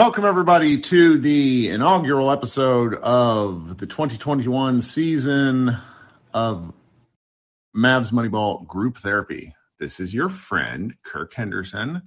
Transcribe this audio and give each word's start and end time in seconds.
Welcome, 0.00 0.24
everybody, 0.24 0.80
to 0.80 1.18
the 1.18 1.68
inaugural 1.68 2.30
episode 2.30 2.94
of 2.94 3.76
the 3.76 3.86
2021 3.86 4.80
season 4.80 5.76
of 6.32 6.72
Mavs 7.76 8.10
Moneyball 8.10 8.66
Group 8.66 8.96
Therapy. 8.96 9.54
This 9.78 10.00
is 10.00 10.14
your 10.14 10.30
friend, 10.30 10.94
Kirk 11.02 11.34
Henderson, 11.34 12.00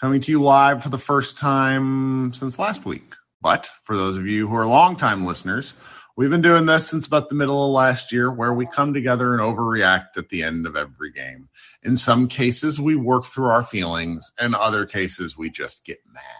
coming 0.00 0.20
to 0.20 0.30
you 0.30 0.40
live 0.40 0.80
for 0.80 0.90
the 0.90 0.96
first 0.96 1.38
time 1.38 2.32
since 2.34 2.56
last 2.56 2.84
week. 2.84 3.16
But 3.42 3.68
for 3.82 3.96
those 3.96 4.16
of 4.16 4.28
you 4.28 4.46
who 4.46 4.54
are 4.54 4.68
longtime 4.68 5.26
listeners, 5.26 5.74
we've 6.16 6.30
been 6.30 6.42
doing 6.42 6.66
this 6.66 6.86
since 6.86 7.08
about 7.08 7.30
the 7.30 7.34
middle 7.34 7.66
of 7.66 7.72
last 7.72 8.12
year, 8.12 8.30
where 8.30 8.54
we 8.54 8.64
come 8.64 8.94
together 8.94 9.32
and 9.34 9.42
overreact 9.42 10.16
at 10.16 10.28
the 10.28 10.44
end 10.44 10.68
of 10.68 10.76
every 10.76 11.10
game. 11.10 11.48
In 11.82 11.96
some 11.96 12.28
cases, 12.28 12.80
we 12.80 12.94
work 12.94 13.26
through 13.26 13.48
our 13.48 13.64
feelings, 13.64 14.32
and 14.38 14.54
other 14.54 14.86
cases, 14.86 15.36
we 15.36 15.50
just 15.50 15.84
get 15.84 15.98
mad 16.12 16.39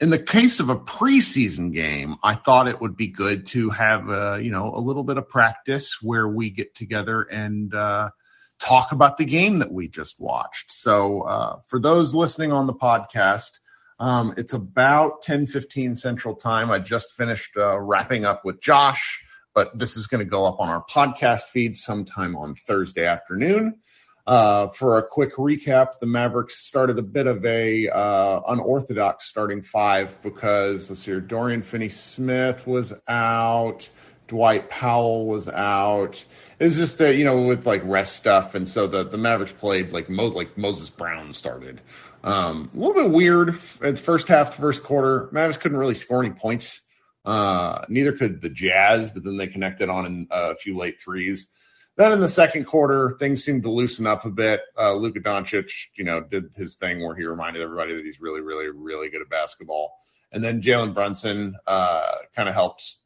in 0.00 0.10
the 0.10 0.18
case 0.18 0.60
of 0.60 0.68
a 0.68 0.76
preseason 0.76 1.72
game, 1.72 2.16
I 2.22 2.34
thought 2.34 2.68
it 2.68 2.80
would 2.80 2.96
be 2.96 3.08
good 3.08 3.46
to 3.46 3.70
have 3.70 4.10
uh, 4.10 4.38
you 4.40 4.50
know 4.50 4.72
a 4.74 4.80
little 4.80 5.04
bit 5.04 5.18
of 5.18 5.28
practice 5.28 5.98
where 6.02 6.28
we 6.28 6.50
get 6.50 6.74
together 6.74 7.22
and 7.22 7.74
uh, 7.74 8.10
talk 8.58 8.92
about 8.92 9.16
the 9.16 9.24
game 9.24 9.58
that 9.60 9.72
we 9.72 9.88
just 9.88 10.20
watched. 10.20 10.72
So 10.72 11.22
uh, 11.22 11.60
for 11.66 11.78
those 11.78 12.14
listening 12.14 12.52
on 12.52 12.66
the 12.66 12.74
podcast, 12.74 13.60
um, 13.98 14.34
it's 14.36 14.52
about 14.52 15.22
10, 15.22 15.46
15 15.46 15.96
Central 15.96 16.34
Time. 16.34 16.70
I 16.70 16.78
just 16.78 17.12
finished 17.12 17.56
uh, 17.56 17.78
wrapping 17.80 18.24
up 18.24 18.44
with 18.44 18.60
Josh, 18.60 19.22
but 19.54 19.76
this 19.78 19.96
is 19.96 20.06
going 20.06 20.24
to 20.24 20.30
go 20.30 20.44
up 20.44 20.60
on 20.60 20.68
our 20.68 20.84
podcast 20.84 21.44
feed 21.44 21.76
sometime 21.76 22.36
on 22.36 22.54
Thursday 22.54 23.06
afternoon. 23.06 23.80
Uh, 24.26 24.66
for 24.68 24.98
a 24.98 25.06
quick 25.06 25.34
recap, 25.36 25.98
the 26.00 26.06
Mavericks 26.06 26.58
started 26.58 26.98
a 26.98 27.02
bit 27.02 27.28
of 27.28 27.44
a 27.46 27.88
uh, 27.88 28.40
unorthodox 28.48 29.26
starting 29.26 29.62
five 29.62 30.20
because 30.22 30.90
let's 30.90 31.02
see 31.02 31.12
here, 31.12 31.20
Dorian 31.20 31.62
Finney-Smith 31.62 32.66
was 32.66 32.92
out, 33.06 33.88
Dwight 34.26 34.68
Powell 34.68 35.28
was 35.28 35.48
out. 35.48 36.24
It 36.58 36.64
was 36.64 36.76
just 36.76 37.00
uh, 37.00 37.06
you 37.06 37.24
know 37.24 37.42
with 37.42 37.66
like 37.66 37.82
rest 37.84 38.16
stuff, 38.16 38.56
and 38.56 38.68
so 38.68 38.88
the 38.88 39.04
the 39.04 39.18
Mavericks 39.18 39.52
played 39.52 39.92
like 39.92 40.10
Mo- 40.10 40.26
like 40.26 40.58
Moses 40.58 40.90
Brown 40.90 41.32
started. 41.32 41.80
Um, 42.24 42.70
a 42.74 42.78
little 42.78 42.94
bit 42.94 43.10
weird 43.12 43.56
at 43.80 43.96
first 43.96 44.26
half, 44.26 44.56
first 44.56 44.82
quarter. 44.82 45.28
Mavericks 45.30 45.58
couldn't 45.58 45.78
really 45.78 45.94
score 45.94 46.24
any 46.24 46.34
points. 46.34 46.80
Uh, 47.24 47.84
neither 47.88 48.12
could 48.12 48.40
the 48.40 48.48
Jazz, 48.48 49.10
but 49.10 49.22
then 49.22 49.36
they 49.36 49.46
connected 49.46 49.88
on 49.88 50.26
a 50.32 50.56
few 50.56 50.76
late 50.76 51.00
threes. 51.00 51.48
Then 51.96 52.12
in 52.12 52.20
the 52.20 52.28
second 52.28 52.64
quarter, 52.64 53.16
things 53.18 53.42
seemed 53.42 53.62
to 53.62 53.70
loosen 53.70 54.06
up 54.06 54.24
a 54.26 54.30
bit. 54.30 54.60
Uh, 54.78 54.94
Luka 54.94 55.20
Doncic, 55.20 55.70
you 55.96 56.04
know, 56.04 56.20
did 56.20 56.50
his 56.54 56.76
thing 56.76 57.02
where 57.02 57.16
he 57.16 57.24
reminded 57.24 57.62
everybody 57.62 57.94
that 57.96 58.04
he's 58.04 58.20
really, 58.20 58.42
really, 58.42 58.68
really 58.68 59.08
good 59.08 59.22
at 59.22 59.30
basketball. 59.30 59.96
And 60.30 60.44
then 60.44 60.60
Jalen 60.60 60.92
Brunson 60.92 61.56
uh, 61.66 62.16
kind 62.34 62.48
of 62.48 62.54
helped 62.54 62.96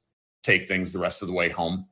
take 0.42 0.66
things 0.66 0.92
the 0.92 0.98
rest 0.98 1.22
of 1.22 1.28
the 1.28 1.34
way 1.34 1.48
home. 1.48 1.86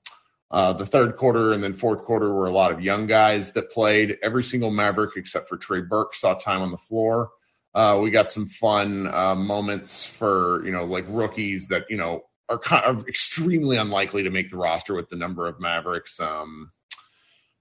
Uh, 0.51 0.73
the 0.73 0.87
third 0.87 1.17
quarter 1.17 1.53
and 1.53 1.63
then 1.63 1.75
fourth 1.75 2.05
quarter 2.05 2.33
were 2.33 2.47
a 2.47 2.51
lot 2.51 2.73
of 2.73 2.81
young 2.81 3.07
guys 3.07 3.53
that 3.53 3.71
played. 3.71 4.17
Every 4.23 4.43
single 4.43 4.71
Maverick 4.71 5.13
except 5.17 5.49
for 5.49 5.57
Trey 5.57 5.83
Burke 5.83 6.15
saw 6.15 6.35
time 6.35 6.63
on 6.63 6.71
the 6.71 6.79
floor. 6.79 7.31
Uh, 7.75 7.99
we 8.03 8.11
got 8.11 8.33
some 8.33 8.47
fun 8.47 9.07
uh, 9.15 9.35
moments 9.35 10.07
for 10.07 10.65
you 10.65 10.73
know 10.73 10.85
like 10.85 11.05
rookies 11.07 11.69
that 11.69 11.85
you 11.91 11.99
know 11.99 12.23
are 12.49 12.59
kind 12.59 12.85
of 12.87 13.07
extremely 13.07 13.77
unlikely 13.77 14.23
to 14.23 14.31
make 14.31 14.49
the 14.51 14.57
roster 14.57 14.95
with 14.95 15.11
the 15.11 15.17
number 15.17 15.47
of 15.47 15.61
Mavericks. 15.61 16.19
Um, 16.19 16.73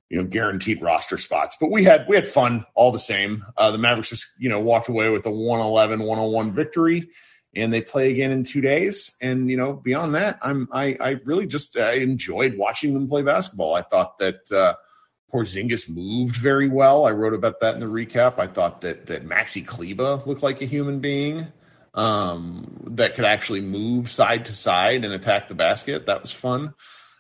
you 0.10 0.18
know 0.18 0.24
guaranteed 0.24 0.82
roster 0.82 1.18
spots 1.18 1.58
but 1.60 1.72
we 1.72 1.84
had 1.84 2.06
we 2.08 2.16
had 2.16 2.28
fun 2.28 2.66
all 2.76 2.92
the 2.92 3.00
same 3.00 3.46
uh, 3.58 3.72
the 3.72 3.78
mavericks 3.78 4.10
just 4.10 4.28
you 4.38 4.50
know 4.50 4.60
walked 4.60 4.90
away 4.90 5.10
with 5.10 5.26
a 5.26 5.32
111 5.32 6.00
101 6.00 6.52
victory 6.54 7.10
and 7.56 7.74
they 7.74 7.82
play 7.82 8.12
again 8.12 8.32
in 8.32 8.44
two 8.44 8.62
days 8.62 9.16
and 9.22 9.50
you 9.50 9.58
know 9.58 9.74
beyond 9.74 10.16
that 10.16 10.40
i'm 10.42 10.68
i, 10.72 10.98
I 11.00 11.10
really 11.26 11.48
just 11.48 11.78
I 11.78 11.94
enjoyed 11.94 12.58
watching 12.58 12.94
them 12.94 13.08
play 13.08 13.22
basketball 13.22 13.76
i 13.76 13.82
thought 13.82 14.18
that 14.20 14.52
uh 14.52 14.76
Porzingis 15.32 15.90
moved 15.90 16.38
very 16.38 16.70
well. 16.70 17.06
I 17.06 17.12
wrote 17.12 17.34
about 17.34 17.60
that 17.60 17.74
in 17.74 17.82
the 17.82 17.88
recap. 17.88 18.40
I 18.40 18.48
thought 18.48 18.82
that 18.82 19.08
that 19.08 19.28
Maxi 19.28 19.66
Kleber 19.66 20.24
looked 20.26 20.42
like 20.42 20.62
a 20.62 20.66
human 20.66 21.00
being 21.00 21.48
um, 21.94 22.84
that 22.92 23.16
could 23.16 23.26
actually 23.26 23.62
move 23.62 24.10
side 24.10 24.46
to 24.46 24.54
side 24.54 25.04
and 25.04 25.14
attack 25.14 25.48
the 25.48 25.56
basket. 25.56 26.06
That 26.06 26.22
was 26.22 26.32
fun. 26.32 26.74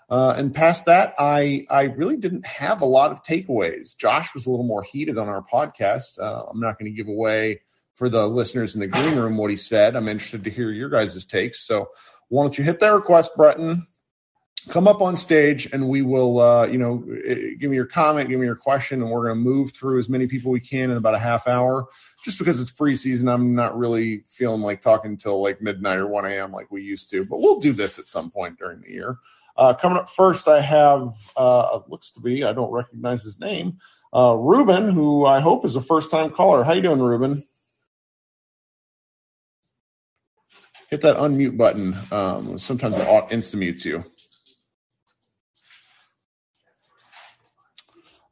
Uh, 0.10 0.34
and 0.38 0.56
past 0.56 0.86
that, 0.86 1.14
I 1.20 1.66
I 1.70 1.84
really 1.84 2.16
didn't 2.16 2.46
have 2.46 2.82
a 2.82 2.86
lot 2.86 3.12
of 3.12 3.24
takeaways. 3.24 3.98
Josh 3.98 4.34
was 4.34 4.46
a 4.46 4.50
little 4.50 4.66
more 4.66 4.84
heated 4.84 5.18
on 5.18 5.28
our 5.28 5.44
podcast. 5.44 6.20
Uh, 6.20 6.44
I'm 6.50 6.60
not 6.60 6.80
going 6.80 6.90
to 6.90 6.96
give 6.96 7.10
away 7.10 7.62
for 7.96 8.10
the 8.10 8.28
listeners 8.28 8.76
in 8.76 8.82
the 8.82 8.88
green 8.88 9.16
room 9.18 9.38
what 9.38 9.50
he 9.50 9.58
said. 9.58 9.96
I'm 9.96 10.08
interested 10.08 10.44
to 10.44 10.52
hear 10.52 10.72
your 10.72 10.90
guys' 10.90 11.26
takes. 11.26 11.66
So 11.66 11.90
why 12.30 12.44
don't 12.44 12.58
you 12.58 12.64
hit 12.64 12.80
that 12.80 12.90
request 12.90 13.36
button? 13.36 13.88
Come 14.70 14.88
up 14.88 15.02
on 15.02 15.18
stage 15.18 15.68
and 15.72 15.88
we 15.90 16.02
will, 16.02 16.40
uh, 16.40 16.68
you 16.68 16.78
know, 16.78 16.98
give 17.60 17.70
me 17.70 17.76
your 17.76 17.86
comment, 17.86 18.30
give 18.30 18.40
me 18.40 18.46
your 18.46 18.56
question, 18.56 19.02
and 19.02 19.10
we're 19.10 19.24
going 19.24 19.38
to 19.38 19.50
move 19.50 19.72
through 19.72 19.98
as 19.98 20.10
many 20.10 20.28
people 20.28 20.52
we 20.52 20.60
can 20.60 20.92
in 20.92 20.98
about 20.98 21.16
a 21.16 21.20
half 21.20 21.48
hour. 21.48 21.88
Just 22.24 22.38
because 22.38 22.60
it's 22.60 22.72
preseason, 22.72 23.34
I'm 23.34 23.56
not 23.56 23.78
really 23.78 24.24
feeling 24.28 24.62
like 24.62 24.82
talking 24.82 25.12
until 25.12 25.42
like 25.42 25.62
midnight 25.62 26.00
or 26.00 26.08
1 26.08 26.26
a.m. 26.26 26.52
like 26.52 26.70
we 26.70 26.84
used 26.84 27.10
to, 27.12 27.26
but 27.26 27.40
we'll 27.40 27.60
do 27.60 27.74
this 27.74 27.98
at 27.98 28.08
some 28.08 28.30
point 28.30 28.60
during 28.60 28.82
the 28.82 28.92
year. 28.92 29.18
Uh, 29.58 29.74
coming 29.74 29.98
up 29.98 30.10
first, 30.10 30.48
I 30.48 30.62
have 30.62 31.16
uh, 31.36 31.80
looks 31.88 32.12
to 32.12 32.20
be 32.20 32.44
I 32.44 32.54
don't 32.54 32.72
recognize 32.72 33.24
his 33.24 33.40
name, 33.40 33.80
uh, 34.14 34.36
Ruben, 34.36 34.92
who 34.92 35.26
I 35.26 35.40
hope 35.40 35.66
is 35.66 35.76
a 35.76 35.82
first 35.82 36.12
time 36.12 36.30
caller. 36.30 36.64
How 36.64 36.74
you 36.74 36.82
doing, 36.82 37.00
Ruben? 37.00 37.44
Hit 40.90 41.02
that 41.02 41.18
unmute 41.18 41.58
button. 41.58 41.96
Um, 42.12 42.58
sometimes 42.58 43.00
it 43.00 43.08
insta 43.30 43.56
mutes 43.56 43.84
you. 43.84 44.06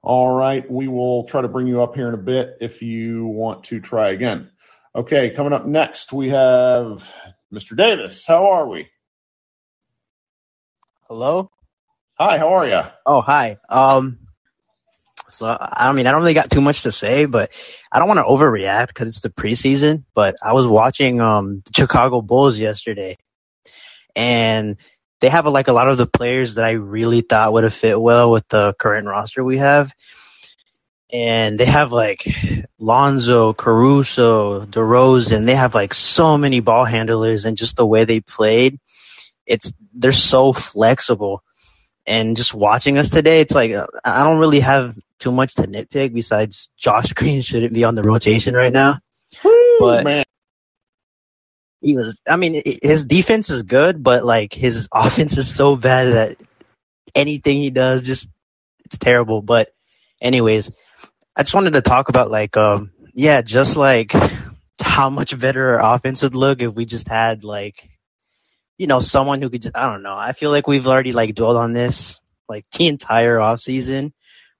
All 0.02 0.36
right, 0.36 0.70
we 0.70 0.88
will 0.88 1.24
try 1.24 1.42
to 1.42 1.48
bring 1.48 1.66
you 1.66 1.82
up 1.82 1.96
here 1.96 2.08
in 2.08 2.14
a 2.14 2.18
bit 2.18 2.58
if 2.62 2.84
you 2.84 3.26
want 3.26 3.64
to 3.66 3.80
try 3.80 4.10
again. 4.10 4.52
Okay, 4.96 5.32
coming 5.32 5.52
up 5.52 5.66
next, 5.66 6.14
we 6.14 6.30
have 6.30 7.12
Mr. 7.52 7.76
Davis. 7.76 8.26
How 8.26 8.52
are 8.52 8.68
we? 8.68 8.88
Hello. 11.08 11.52
Hi. 12.18 12.40
How 12.40 12.52
are 12.56 12.68
you? 12.68 12.82
Oh, 13.06 13.22
hi. 13.22 13.58
Um. 13.70 14.18
So 15.28 15.56
I 15.60 15.92
mean, 15.92 16.08
I 16.08 16.12
don't 16.12 16.22
really 16.22 16.34
got 16.34 16.50
too 16.50 16.62
much 16.62 16.82
to 16.84 16.92
say, 16.92 17.26
but 17.26 17.52
I 17.92 18.00
don't 18.00 18.08
want 18.08 18.18
to 18.18 18.24
overreact 18.24 18.88
because 18.88 19.10
it's 19.10 19.20
the 19.20 19.30
preseason. 19.30 20.06
But 20.16 20.36
I 20.42 20.54
was 20.54 20.66
watching 20.66 21.22
um 21.22 21.62
the 21.64 21.74
Chicago 21.76 22.22
Bulls 22.22 22.58
yesterday, 22.58 23.18
and 24.16 24.78
they 25.22 25.30
have 25.30 25.46
a, 25.46 25.52
like 25.52 25.68
a 25.68 25.74
lot 25.74 25.90
of 25.90 25.98
the 25.98 26.08
players 26.08 26.56
that 26.56 26.66
I 26.66 26.72
really 26.72 27.22
thought 27.22 27.54
would 27.54 27.66
have 27.66 27.74
fit 27.74 28.02
well 28.02 28.32
with 28.32 28.48
the 28.48 28.74
current 28.80 29.08
roster 29.08 29.44
we 29.44 29.60
have. 29.60 29.94
And 31.14 31.60
they 31.60 31.66
have 31.66 31.92
like 31.92 32.26
Lonzo, 32.80 33.54
Caruso, 33.54 34.66
DeRozan. 34.66 35.46
They 35.46 35.56
have 35.56 35.76
like 35.76 35.94
so 35.94 36.36
many 36.36 36.62
ball 36.62 36.86
handlers, 36.86 37.46
and 37.46 37.56
just 37.56 37.78
the 37.78 37.86
way 37.86 38.06
they 38.06 38.22
played, 38.22 38.80
it's 39.46 39.74
they're 39.94 40.12
so 40.12 40.54
flexible. 40.54 41.44
And 42.08 42.38
just 42.38 42.54
watching 42.54 42.98
us 42.98 43.10
today, 43.10 43.42
it's 43.42 43.56
like 43.56 43.72
I 44.04 44.24
don't 44.24 44.40
really 44.40 44.60
have 44.60 44.96
too 45.20 45.32
much 45.32 45.56
to 45.56 45.64
nitpick. 45.64 46.14
Besides, 46.14 46.70
Josh 46.78 47.14
Green 47.16 47.42
shouldn't 47.42 47.74
be 47.74 47.84
on 47.84 47.96
the 47.96 48.04
rotation 48.04 48.54
right 48.54 48.74
now. 48.74 49.00
Woo, 49.44 49.78
but 49.80 50.04
man. 50.04 50.24
he 51.82 51.96
was. 51.96 52.22
I 52.28 52.38
mean, 52.38 52.62
his 52.84 53.06
defense 53.06 53.50
is 53.50 53.64
good, 53.64 54.04
but 54.04 54.24
like 54.24 54.54
his 54.54 54.88
offense 54.94 55.38
is 55.38 55.54
so 55.54 55.76
bad 55.76 56.10
that 56.10 56.38
anything 57.16 57.58
he 57.58 57.72
does 57.72 58.04
just 58.04 58.30
it's 58.86 58.98
terrible. 58.98 59.42
But 59.42 59.70
anyways, 60.22 60.72
I 61.36 61.44
just 61.44 61.56
wanted 61.56 61.74
to 61.74 61.82
talk 61.82 62.10
about 62.10 62.30
like 62.30 62.56
um 62.56 62.92
yeah, 63.14 63.42
just 63.42 63.78
like 63.78 64.14
how 64.80 65.10
much 65.10 65.38
better 65.40 65.80
our 65.80 65.96
offense 65.96 66.22
would 66.22 66.36
look 66.36 66.62
if 66.62 66.76
we 66.76 66.86
just 66.86 67.08
had 67.08 67.44
like 67.44 67.90
you 68.78 68.88
know, 68.88 69.00
someone 69.00 69.42
who 69.42 69.50
could 69.50 69.62
just, 69.62 69.78
I 69.78 69.92
don't 69.92 70.04
know. 70.04 70.16
I 70.16 70.32
feel 70.32 70.52
like 70.52 70.68
we've 70.68 70.88
already 70.88 71.12
like 71.12 71.36
dwelled 71.36 71.58
on 71.58 71.74
this 71.74 72.20
like 72.48 72.70
the 72.72 72.88
entire 72.88 73.40
off 73.40 73.62
season, 73.62 74.14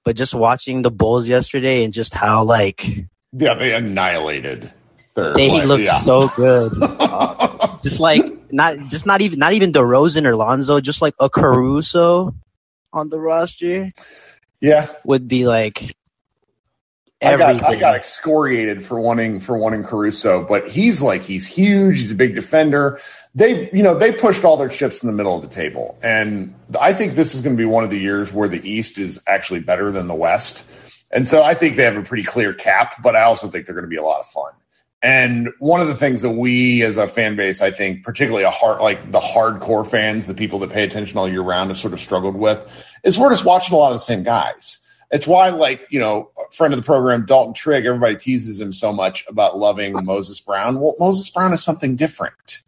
but 0.04 0.16
just 0.16 0.34
watching 0.34 0.82
the 0.82 0.90
Bulls 0.90 1.28
yesterday 1.28 1.84
and 1.84 1.92
just 1.92 2.14
how 2.14 2.44
like 2.44 2.86
yeah, 3.32 3.54
they 3.54 3.74
annihilated. 3.74 4.72
Their, 5.14 5.34
they 5.34 5.50
like, 5.50 5.64
looked 5.64 5.86
yeah. 5.86 5.98
so 5.98 6.28
good. 6.28 6.72
uh, 6.82 7.78
just 7.82 8.00
like 8.00 8.22
not 8.52 8.78
just 8.88 9.06
not 9.06 9.20
even 9.20 9.38
not 9.38 9.52
even 9.52 9.72
DeRozan 9.72 10.26
or 10.26 10.36
Lonzo, 10.36 10.80
just 10.80 11.02
like 11.02 11.14
a 11.20 11.28
Caruso 11.28 12.34
on 12.92 13.08
the 13.08 13.18
roster. 13.18 13.92
Yeah, 14.60 14.88
would 15.04 15.28
be 15.28 15.46
like 15.46 15.95
I 17.22 17.36
got, 17.38 17.62
I 17.64 17.76
got 17.76 17.94
excoriated 17.94 18.84
for 18.84 19.00
wanting 19.00 19.40
for 19.40 19.56
wanting 19.56 19.84
Caruso, 19.84 20.44
but 20.44 20.68
he's 20.68 21.00
like 21.00 21.22
he's 21.22 21.46
huge. 21.46 21.96
He's 21.96 22.12
a 22.12 22.14
big 22.14 22.34
defender. 22.34 23.00
They 23.34 23.70
you 23.70 23.82
know 23.82 23.98
they 23.98 24.12
pushed 24.12 24.44
all 24.44 24.58
their 24.58 24.68
chips 24.68 25.02
in 25.02 25.06
the 25.06 25.14
middle 25.14 25.34
of 25.34 25.40
the 25.40 25.48
table, 25.48 25.98
and 26.02 26.54
I 26.78 26.92
think 26.92 27.14
this 27.14 27.34
is 27.34 27.40
going 27.40 27.56
to 27.56 27.60
be 27.60 27.64
one 27.64 27.84
of 27.84 27.90
the 27.90 27.98
years 27.98 28.34
where 28.34 28.48
the 28.48 28.66
East 28.68 28.98
is 28.98 29.22
actually 29.26 29.60
better 29.60 29.90
than 29.90 30.08
the 30.08 30.14
West. 30.14 30.66
And 31.10 31.26
so 31.26 31.42
I 31.42 31.54
think 31.54 31.76
they 31.76 31.84
have 31.84 31.96
a 31.96 32.02
pretty 32.02 32.24
clear 32.24 32.52
cap, 32.52 33.02
but 33.02 33.16
I 33.16 33.22
also 33.22 33.48
think 33.48 33.64
they're 33.64 33.74
going 33.74 33.84
to 33.84 33.88
be 33.88 33.96
a 33.96 34.02
lot 34.02 34.20
of 34.20 34.26
fun. 34.26 34.52
And 35.02 35.50
one 35.60 35.80
of 35.80 35.86
the 35.86 35.94
things 35.94 36.22
that 36.22 36.30
we 36.30 36.82
as 36.82 36.96
a 36.96 37.06
fan 37.06 37.36
base, 37.36 37.62
I 37.62 37.70
think, 37.70 38.02
particularly 38.02 38.44
a 38.44 38.50
hard 38.50 38.80
like 38.80 39.10
the 39.12 39.20
hardcore 39.20 39.86
fans, 39.86 40.26
the 40.26 40.34
people 40.34 40.58
that 40.58 40.70
pay 40.70 40.84
attention 40.84 41.16
all 41.16 41.28
year 41.28 41.42
round 41.42 41.70
have 41.70 41.78
sort 41.78 41.94
of 41.94 42.00
struggled 42.00 42.36
with, 42.36 42.66
is 43.04 43.18
we're 43.18 43.30
just 43.30 43.44
watching 43.44 43.74
a 43.74 43.78
lot 43.78 43.92
of 43.92 43.94
the 43.94 44.00
same 44.00 44.22
guys. 44.22 44.85
It's 45.10 45.26
why, 45.26 45.50
like, 45.50 45.86
you 45.90 46.00
know, 46.00 46.30
friend 46.50 46.74
of 46.74 46.80
the 46.80 46.84
program, 46.84 47.26
Dalton 47.26 47.54
Trigg, 47.54 47.86
everybody 47.86 48.16
teases 48.16 48.60
him 48.60 48.72
so 48.72 48.92
much 48.92 49.24
about 49.28 49.58
loving 49.58 50.04
Moses 50.04 50.40
Brown. 50.40 50.80
Well, 50.80 50.94
Moses 50.98 51.30
Brown 51.30 51.52
is 51.52 51.62
something 51.62 51.96
different. 51.96 52.60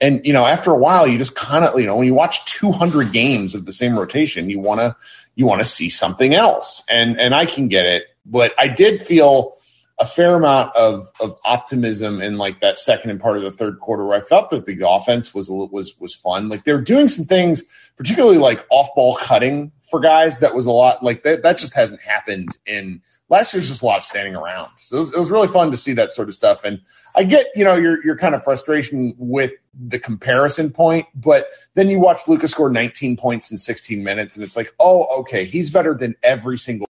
And, 0.00 0.24
you 0.24 0.32
know, 0.32 0.46
after 0.46 0.70
a 0.70 0.78
while, 0.78 1.06
you 1.06 1.18
just 1.18 1.34
kind 1.34 1.64
of, 1.64 1.78
you 1.78 1.86
know, 1.86 1.96
when 1.96 2.06
you 2.06 2.14
watch 2.14 2.44
200 2.46 3.12
games 3.12 3.54
of 3.54 3.66
the 3.66 3.72
same 3.72 3.98
rotation, 3.98 4.48
you 4.48 4.58
want 4.58 4.80
to, 4.80 4.96
you 5.34 5.46
want 5.46 5.60
to 5.60 5.64
see 5.64 5.88
something 5.88 6.34
else. 6.34 6.82
And, 6.88 7.20
and 7.20 7.34
I 7.34 7.44
can 7.44 7.68
get 7.68 7.86
it. 7.86 8.04
But 8.24 8.54
I 8.58 8.68
did 8.68 9.02
feel, 9.02 9.56
a 10.00 10.06
fair 10.06 10.34
amount 10.34 10.74
of 10.74 11.10
of 11.20 11.38
optimism 11.44 12.22
in 12.22 12.38
like 12.38 12.60
that 12.60 12.78
second 12.78 13.10
and 13.10 13.20
part 13.20 13.36
of 13.36 13.42
the 13.42 13.52
third 13.52 13.78
quarter 13.80 14.06
where 14.06 14.18
I 14.18 14.22
felt 14.22 14.48
that 14.50 14.64
the 14.64 14.88
offense 14.88 15.34
was 15.34 15.50
was 15.50 15.94
was 16.00 16.14
fun. 16.14 16.48
Like 16.48 16.64
they 16.64 16.72
were 16.72 16.80
doing 16.80 17.06
some 17.06 17.26
things, 17.26 17.64
particularly 17.96 18.38
like 18.38 18.66
off 18.70 18.88
ball 18.96 19.16
cutting 19.16 19.70
for 19.90 20.00
guys. 20.00 20.38
That 20.38 20.54
was 20.54 20.64
a 20.64 20.70
lot 20.70 21.04
like 21.04 21.22
that. 21.24 21.42
That 21.42 21.58
just 21.58 21.74
hasn't 21.74 22.02
happened 22.02 22.56
in 22.64 23.02
last 23.28 23.52
year's. 23.52 23.68
Just 23.68 23.82
a 23.82 23.86
lot 23.86 23.98
of 23.98 24.04
standing 24.04 24.34
around. 24.34 24.70
So 24.78 24.96
it 24.96 25.00
was, 25.00 25.12
it 25.12 25.18
was 25.18 25.30
really 25.30 25.48
fun 25.48 25.70
to 25.70 25.76
see 25.76 25.92
that 25.92 26.12
sort 26.12 26.28
of 26.28 26.34
stuff. 26.34 26.64
And 26.64 26.80
I 27.14 27.24
get 27.24 27.48
you 27.54 27.64
know 27.64 27.76
your 27.76 28.02
your 28.02 28.16
kind 28.16 28.34
of 28.34 28.42
frustration 28.42 29.14
with 29.18 29.52
the 29.74 29.98
comparison 29.98 30.70
point, 30.70 31.06
but 31.14 31.50
then 31.74 31.88
you 31.88 32.00
watch 32.00 32.26
Lucas 32.26 32.52
score 32.52 32.70
19 32.70 33.18
points 33.18 33.50
in 33.50 33.58
16 33.58 34.02
minutes, 34.02 34.34
and 34.34 34.44
it's 34.44 34.56
like, 34.56 34.74
oh, 34.80 35.04
okay, 35.20 35.44
he's 35.44 35.70
better 35.70 35.92
than 35.92 36.16
every 36.22 36.56
single 36.56 36.86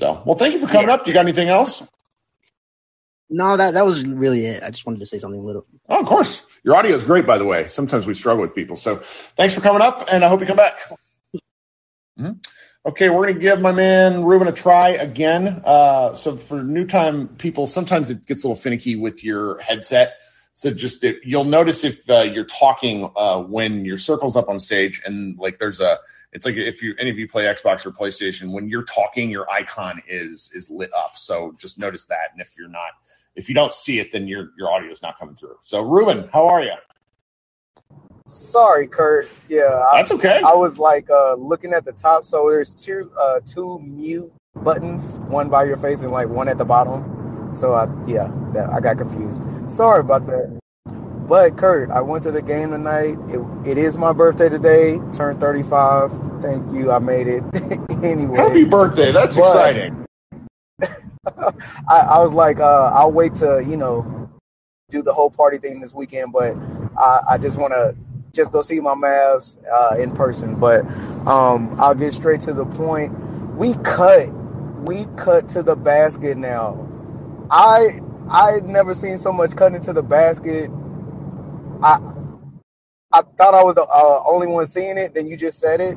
So, 0.00 0.22
well, 0.24 0.34
thank 0.34 0.54
you 0.54 0.58
for 0.58 0.66
coming 0.66 0.88
yeah. 0.88 0.94
up. 0.94 1.06
You 1.06 1.12
got 1.12 1.26
anything 1.26 1.50
else? 1.50 1.86
No, 3.28 3.54
that 3.58 3.74
that 3.74 3.84
was 3.84 4.02
really 4.06 4.46
it. 4.46 4.62
I 4.62 4.70
just 4.70 4.86
wanted 4.86 5.00
to 5.00 5.04
say 5.04 5.18
something 5.18 5.44
little. 5.44 5.66
Oh, 5.90 6.00
of 6.00 6.06
course. 6.06 6.42
Your 6.64 6.74
audio 6.74 6.96
is 6.96 7.04
great, 7.04 7.26
by 7.26 7.36
the 7.36 7.44
way. 7.44 7.68
Sometimes 7.68 8.06
we 8.06 8.14
struggle 8.14 8.40
with 8.40 8.54
people. 8.54 8.76
So, 8.76 8.96
thanks 9.36 9.54
for 9.54 9.60
coming 9.60 9.82
up, 9.82 10.08
and 10.10 10.24
I 10.24 10.28
hope 10.28 10.40
you 10.40 10.46
come 10.46 10.56
back. 10.56 10.78
Mm-hmm. 12.18 12.32
Okay, 12.86 13.10
we're 13.10 13.24
going 13.24 13.34
to 13.34 13.40
give 13.40 13.60
my 13.60 13.72
man 13.72 14.24
Ruben 14.24 14.48
a 14.48 14.52
try 14.52 14.88
again. 14.88 15.60
Uh, 15.66 16.14
so, 16.14 16.34
for 16.34 16.64
new 16.64 16.86
time 16.86 17.28
people, 17.36 17.66
sometimes 17.66 18.08
it 18.08 18.24
gets 18.24 18.42
a 18.42 18.46
little 18.46 18.60
finicky 18.60 18.96
with 18.96 19.22
your 19.22 19.58
headset. 19.58 20.14
So, 20.54 20.70
just 20.70 21.04
if, 21.04 21.16
you'll 21.26 21.44
notice 21.44 21.84
if 21.84 22.08
uh, 22.08 22.20
you're 22.20 22.44
talking 22.46 23.10
uh, 23.16 23.40
when 23.40 23.84
your 23.84 23.98
circle's 23.98 24.34
up 24.34 24.48
on 24.48 24.58
stage, 24.58 25.02
and 25.04 25.38
like 25.38 25.58
there's 25.58 25.78
a 25.78 25.98
it's 26.32 26.46
like 26.46 26.56
if 26.56 26.82
you 26.82 26.94
any 26.98 27.10
of 27.10 27.18
you 27.18 27.28
play 27.28 27.44
Xbox 27.44 27.84
or 27.84 27.90
PlayStation, 27.90 28.52
when 28.52 28.68
you're 28.68 28.84
talking, 28.84 29.30
your 29.30 29.50
icon 29.50 30.00
is 30.06 30.50
is 30.54 30.70
lit 30.70 30.92
up. 30.94 31.16
So 31.16 31.52
just 31.58 31.78
notice 31.78 32.06
that. 32.06 32.30
And 32.32 32.40
if 32.40 32.56
you're 32.56 32.68
not, 32.68 32.90
if 33.34 33.48
you 33.48 33.54
don't 33.54 33.72
see 33.74 33.98
it, 33.98 34.12
then 34.12 34.28
your 34.28 34.50
your 34.56 34.70
audio 34.72 34.90
is 34.90 35.02
not 35.02 35.18
coming 35.18 35.34
through. 35.34 35.56
So 35.62 35.80
Ruben, 35.80 36.28
how 36.32 36.46
are 36.46 36.62
you? 36.62 36.74
Sorry, 38.26 38.86
Kurt. 38.86 39.28
Yeah, 39.48 39.84
that's 39.92 40.12
okay. 40.12 40.40
I, 40.44 40.50
I 40.50 40.54
was 40.54 40.78
like 40.78 41.10
uh, 41.10 41.34
looking 41.34 41.72
at 41.72 41.84
the 41.84 41.92
top. 41.92 42.24
So 42.24 42.48
there's 42.48 42.74
two 42.74 43.10
uh, 43.20 43.40
two 43.44 43.80
mute 43.80 44.32
buttons, 44.62 45.16
one 45.28 45.48
by 45.48 45.64
your 45.64 45.76
face 45.76 46.02
and 46.02 46.12
like 46.12 46.28
one 46.28 46.48
at 46.48 46.58
the 46.58 46.64
bottom. 46.64 47.50
So 47.54 47.74
I 47.74 47.88
yeah, 48.06 48.30
that, 48.52 48.70
I 48.70 48.78
got 48.78 48.98
confused. 48.98 49.42
Sorry 49.68 49.98
about 49.98 50.26
that. 50.26 50.59
But 51.30 51.56
Kurt, 51.56 51.92
I 51.92 52.00
went 52.00 52.24
to 52.24 52.32
the 52.32 52.42
game 52.42 52.70
tonight. 52.70 53.16
It, 53.28 53.40
it 53.64 53.78
is 53.78 53.96
my 53.96 54.12
birthday 54.12 54.48
today. 54.48 54.98
Turned 55.12 55.38
35. 55.38 56.10
Thank 56.42 56.72
you. 56.72 56.90
I 56.90 56.98
made 56.98 57.28
it. 57.28 57.44
anyway. 58.02 58.36
Happy 58.36 58.64
birthday. 58.64 59.12
That's 59.12 59.36
but, 59.36 59.42
exciting. 59.42 60.06
I, 60.82 61.98
I, 61.98 62.18
was 62.18 62.32
like, 62.32 62.58
uh, 62.58 62.90
I'll 62.92 63.12
wait 63.12 63.34
to, 63.36 63.64
you 63.64 63.76
know, 63.76 64.28
do 64.88 65.02
the 65.02 65.14
whole 65.14 65.30
party 65.30 65.58
thing 65.58 65.80
this 65.80 65.94
weekend, 65.94 66.32
but 66.32 66.56
I, 66.98 67.20
I 67.30 67.38
just 67.38 67.58
want 67.58 67.74
to 67.74 67.94
just 68.32 68.50
go 68.50 68.60
see 68.60 68.80
my 68.80 68.94
Mavs 68.94 69.56
uh, 69.72 69.94
in 69.98 70.10
person. 70.10 70.56
But 70.56 70.80
um, 71.28 71.80
I'll 71.80 71.94
get 71.94 72.12
straight 72.12 72.40
to 72.40 72.52
the 72.52 72.66
point. 72.66 73.16
We 73.54 73.74
cut. 73.84 74.26
We 74.80 75.06
cut 75.16 75.48
to 75.50 75.62
the 75.62 75.76
basket 75.76 76.36
now. 76.36 76.88
I 77.52 78.00
I 78.28 78.58
never 78.64 78.94
seen 78.94 79.16
so 79.16 79.32
much 79.32 79.54
cutting 79.54 79.80
to 79.82 79.92
the 79.92 80.02
basket 80.02 80.72
I 81.82 81.98
I 83.12 83.22
thought 83.22 83.54
I 83.54 83.62
was 83.62 83.74
the 83.74 83.82
uh, 83.82 84.22
only 84.26 84.46
one 84.46 84.66
seeing 84.66 84.98
it. 84.98 85.14
Then 85.14 85.26
you 85.26 85.36
just 85.36 85.58
said 85.58 85.80
it, 85.80 85.96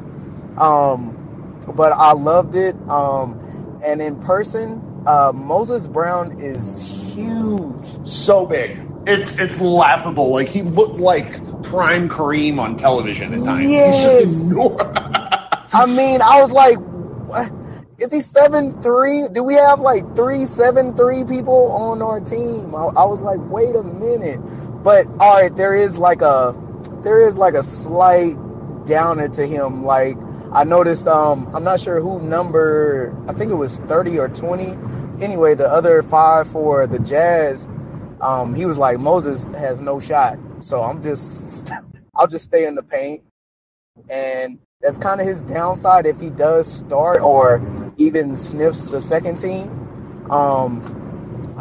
um, 0.58 1.62
but 1.76 1.92
I 1.92 2.14
loved 2.14 2.56
it. 2.56 2.76
Um, 2.90 3.82
and 3.84 4.02
in 4.02 4.20
person, 4.20 4.82
uh, 5.06 5.32
Moses 5.34 5.88
Brown 5.88 6.40
is 6.40 6.88
huge, 7.14 8.08
so 8.08 8.46
big. 8.46 8.80
It's 9.06 9.38
it's 9.40 9.60
laughable. 9.60 10.32
Like 10.32 10.48
he 10.48 10.64
looked 10.64 11.00
like 11.00 11.34
prime 11.64 12.10
Kareem 12.10 12.60
on 12.60 12.78
television 12.78 13.34
at 13.34 13.44
times. 13.44 13.70
Yes. 13.70 14.54
I 15.76 15.86
mean, 15.88 16.22
I 16.22 16.40
was 16.40 16.52
like, 16.52 16.78
what? 16.78 17.52
is 18.00 18.12
he 18.12 18.22
seven 18.22 18.82
three? 18.82 19.28
Do 19.30 19.44
we 19.44 19.56
have 19.56 19.80
like 19.80 20.16
three 20.16 20.46
seven 20.46 20.96
three 20.96 21.24
people 21.24 21.72
on 21.72 22.02
our 22.02 22.20
team? 22.20 22.76
I, 22.76 22.86
I 22.86 23.06
was 23.06 23.22
like, 23.22 23.40
wait 23.44 23.76
a 23.76 23.84
minute. 23.84 24.40
But 24.84 25.08
all 25.20 25.42
right, 25.42 25.56
there 25.56 25.76
is 25.76 25.98
like 25.98 26.22
a 26.22 26.56
there 27.04 27.26
is 27.28 27.38
like 27.38 27.54
a 27.54 27.64
slight 27.64 28.36
downer 28.86 29.30
to 29.30 29.48
him. 29.48 29.86
Like 29.86 30.18
I 30.52 30.66
noticed, 30.66 31.08
um, 31.08 31.50
I'm 31.56 31.64
not 31.64 31.80
sure 31.80 32.02
who 32.02 32.22
number. 32.22 33.16
I 33.28 33.34
think 33.34 33.52
it 33.52 33.56
was 33.56 33.80
30 33.82 34.20
or 34.20 34.28
20. 34.30 34.78
Anyway, 35.24 35.56
the 35.56 35.68
other 35.68 36.04
five 36.04 36.48
for 36.48 36.86
the 36.86 37.00
Jazz, 37.00 37.68
um, 38.22 38.54
he 38.54 38.66
was 38.66 38.78
like 38.78 39.00
Moses 39.00 39.46
has 39.56 39.80
no 39.82 40.00
shot. 40.00 40.38
So 40.60 40.82
I'm 40.84 41.02
just 41.02 41.72
I'll 42.16 42.28
just 42.28 42.46
stay 42.46 42.66
in 42.66 42.76
the 42.76 42.84
paint, 42.84 43.24
and 44.10 44.60
that's 44.82 44.98
kind 44.98 45.22
of 45.22 45.28
his 45.28 45.42
downside 45.44 46.06
if 46.06 46.20
he 46.20 46.30
does 46.30 46.72
start 46.72 47.22
or 47.22 47.62
even 47.98 48.36
sniffs 48.36 48.86
the 48.86 49.00
second 49.00 49.38
team. 49.40 49.70
Um, 50.30 50.93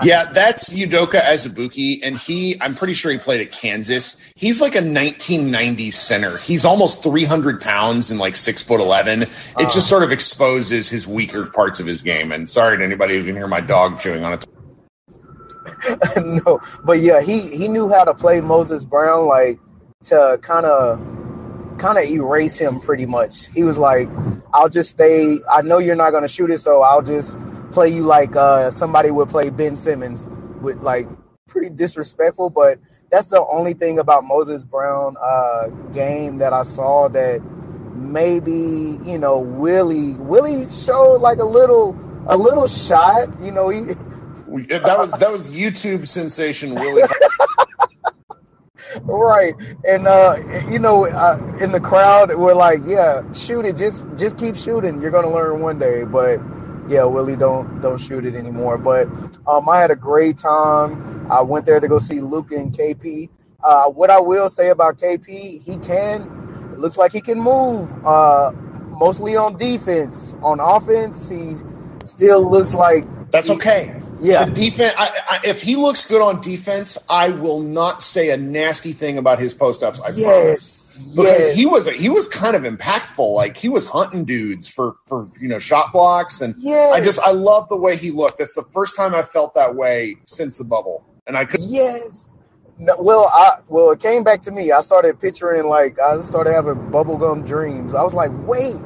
yeah, 0.04 0.30
that's 0.32 0.68
Udoka 0.70 1.20
Azubuike, 1.22 2.00
and 2.02 2.16
he, 2.16 2.60
I'm 2.60 2.74
pretty 2.74 2.94
sure 2.94 3.12
he 3.12 3.18
played 3.18 3.40
at 3.40 3.52
Kansas. 3.52 4.16
He's 4.34 4.60
like 4.60 4.74
a 4.74 4.80
1990s 4.80 5.94
center. 5.94 6.36
He's 6.38 6.64
almost 6.64 7.02
300 7.02 7.60
pounds 7.60 8.10
and 8.10 8.18
like 8.18 8.36
six 8.36 8.62
foot 8.62 8.80
11. 8.80 9.22
It 9.22 9.28
just 9.56 9.76
oh. 9.76 9.80
sort 9.80 10.02
of 10.02 10.12
exposes 10.12 10.88
his 10.88 11.06
weaker 11.06 11.44
parts 11.54 11.80
of 11.80 11.86
his 11.86 12.02
game. 12.02 12.32
And 12.32 12.48
sorry 12.48 12.78
to 12.78 12.84
anybody 12.84 13.18
who 13.18 13.24
can 13.24 13.34
hear 13.36 13.48
my 13.48 13.60
dog 13.60 14.00
chewing 14.00 14.24
on 14.24 14.34
it. 14.34 14.46
no, 16.16 16.60
but 16.84 17.00
yeah, 17.00 17.20
he 17.20 17.40
he 17.40 17.68
knew 17.68 17.88
how 17.88 18.04
to 18.04 18.14
play 18.14 18.40
Moses 18.40 18.84
Brown, 18.84 19.26
like 19.26 19.58
to 20.04 20.38
kind 20.42 20.66
of 20.66 20.98
kind 21.78 21.98
of 21.98 22.04
erase 22.04 22.58
him 22.58 22.80
pretty 22.80 23.06
much. 23.06 23.46
He 23.48 23.62
was 23.62 23.78
like, 23.78 24.08
"I'll 24.52 24.68
just 24.68 24.90
stay. 24.90 25.38
I 25.50 25.62
know 25.62 25.78
you're 25.78 25.96
not 25.96 26.10
going 26.10 26.22
to 26.22 26.28
shoot 26.28 26.50
it, 26.50 26.58
so 26.58 26.82
I'll 26.82 27.02
just." 27.02 27.38
Play 27.72 27.88
you 27.88 28.02
like 28.02 28.36
uh, 28.36 28.70
somebody 28.70 29.10
would 29.10 29.28
play 29.28 29.50
Ben 29.50 29.76
Simmons 29.76 30.28
with 30.60 30.80
like 30.82 31.08
pretty 31.48 31.70
disrespectful. 31.70 32.50
But 32.50 32.78
that's 33.10 33.28
the 33.28 33.44
only 33.46 33.74
thing 33.74 33.98
about 33.98 34.24
Moses 34.24 34.64
Brown 34.64 35.16
uh, 35.20 35.68
game 35.92 36.38
that 36.38 36.52
I 36.52 36.62
saw 36.62 37.08
that 37.08 37.40
maybe 37.94 39.00
you 39.04 39.18
know 39.18 39.38
Willie 39.38 40.12
Willie 40.14 40.68
showed 40.70 41.20
like 41.20 41.38
a 41.38 41.44
little 41.44 41.98
a 42.26 42.36
little 42.36 42.66
shot. 42.66 43.28
You 43.40 43.52
know 43.52 43.68
he. 43.68 43.80
that 43.80 44.96
was 44.98 45.12
that 45.12 45.30
was 45.30 45.50
YouTube 45.50 46.06
sensation 46.06 46.74
Willie. 46.74 47.02
right 49.04 49.54
and 49.86 50.06
uh 50.06 50.36
you 50.68 50.78
know 50.78 51.06
uh, 51.06 51.38
in 51.60 51.72
the 51.72 51.80
crowd 51.80 52.34
we're 52.36 52.54
like 52.54 52.80
yeah 52.84 53.22
shoot 53.32 53.64
it 53.64 53.76
just 53.76 54.06
just 54.16 54.36
keep 54.38 54.56
shooting 54.56 55.00
you're 55.00 55.10
gonna 55.10 55.30
learn 55.30 55.60
one 55.60 55.78
day 55.78 56.04
but 56.04 56.38
yeah, 56.88 57.04
Willie 57.04 57.36
don't 57.36 57.80
don't 57.80 58.00
shoot 58.00 58.24
it 58.24 58.34
anymore. 58.34 58.78
But 58.78 59.08
um, 59.46 59.68
I 59.68 59.78
had 59.78 59.90
a 59.90 59.96
great 59.96 60.38
time. 60.38 61.30
I 61.30 61.40
went 61.40 61.66
there 61.66 61.80
to 61.80 61.88
go 61.88 61.98
see 61.98 62.20
Luka 62.20 62.56
and 62.56 62.72
KP. 62.72 63.28
Uh, 63.62 63.88
what 63.90 64.10
I 64.10 64.18
will 64.18 64.48
say 64.48 64.70
about 64.70 64.98
KP, 64.98 65.62
he 65.62 65.76
can. 65.78 66.22
It 66.72 66.78
looks 66.78 66.96
like 66.96 67.12
he 67.12 67.20
can 67.20 67.40
move. 67.40 67.92
Uh, 68.04 68.52
mostly 68.88 69.36
on 69.36 69.56
defense. 69.56 70.34
On 70.42 70.58
offense, 70.60 71.28
he 71.28 71.56
still 72.04 72.48
looks 72.48 72.74
like 72.74 73.04
that's 73.30 73.50
okay. 73.50 73.94
Yeah, 74.20 74.44
the 74.44 74.52
defense. 74.52 74.94
I, 74.96 75.20
I, 75.28 75.40
if 75.44 75.62
he 75.62 75.76
looks 75.76 76.06
good 76.06 76.22
on 76.22 76.40
defense, 76.40 76.98
I 77.08 77.30
will 77.30 77.60
not 77.60 78.02
say 78.02 78.30
a 78.30 78.36
nasty 78.36 78.92
thing 78.92 79.18
about 79.18 79.40
his 79.40 79.54
post 79.54 79.82
ups. 79.82 80.00
I 80.00 80.10
yes. 80.10 80.22
promise 80.22 80.81
because 81.14 81.48
yes. 81.48 81.56
he 81.56 81.66
was 81.66 81.88
he 81.88 82.08
was 82.08 82.28
kind 82.28 82.56
of 82.56 82.62
impactful. 82.62 83.34
Like 83.34 83.56
he 83.56 83.68
was 83.68 83.88
hunting 83.88 84.24
dudes 84.24 84.68
for 84.68 84.94
for 85.06 85.28
you 85.40 85.48
know 85.48 85.58
shot 85.58 85.92
blocks, 85.92 86.40
and 86.40 86.54
yes. 86.58 86.92
I 86.92 87.00
just 87.00 87.20
I 87.20 87.32
love 87.32 87.68
the 87.68 87.76
way 87.76 87.96
he 87.96 88.10
looked. 88.10 88.38
That's 88.38 88.54
the 88.54 88.64
first 88.64 88.96
time 88.96 89.14
I 89.14 89.22
felt 89.22 89.54
that 89.54 89.74
way 89.74 90.16
since 90.24 90.58
the 90.58 90.64
bubble, 90.64 91.04
and 91.26 91.36
I 91.36 91.44
could 91.44 91.60
yes. 91.60 92.32
No, 92.78 92.96
well, 92.98 93.30
I 93.32 93.60
well 93.68 93.90
it 93.90 94.00
came 94.00 94.24
back 94.24 94.40
to 94.42 94.50
me. 94.50 94.72
I 94.72 94.80
started 94.80 95.20
picturing 95.20 95.66
like 95.66 95.98
I 95.98 96.20
started 96.22 96.52
having 96.52 96.74
bubblegum 96.90 97.46
dreams. 97.46 97.94
I 97.94 98.02
was 98.02 98.14
like, 98.14 98.30
wait, 98.46 98.76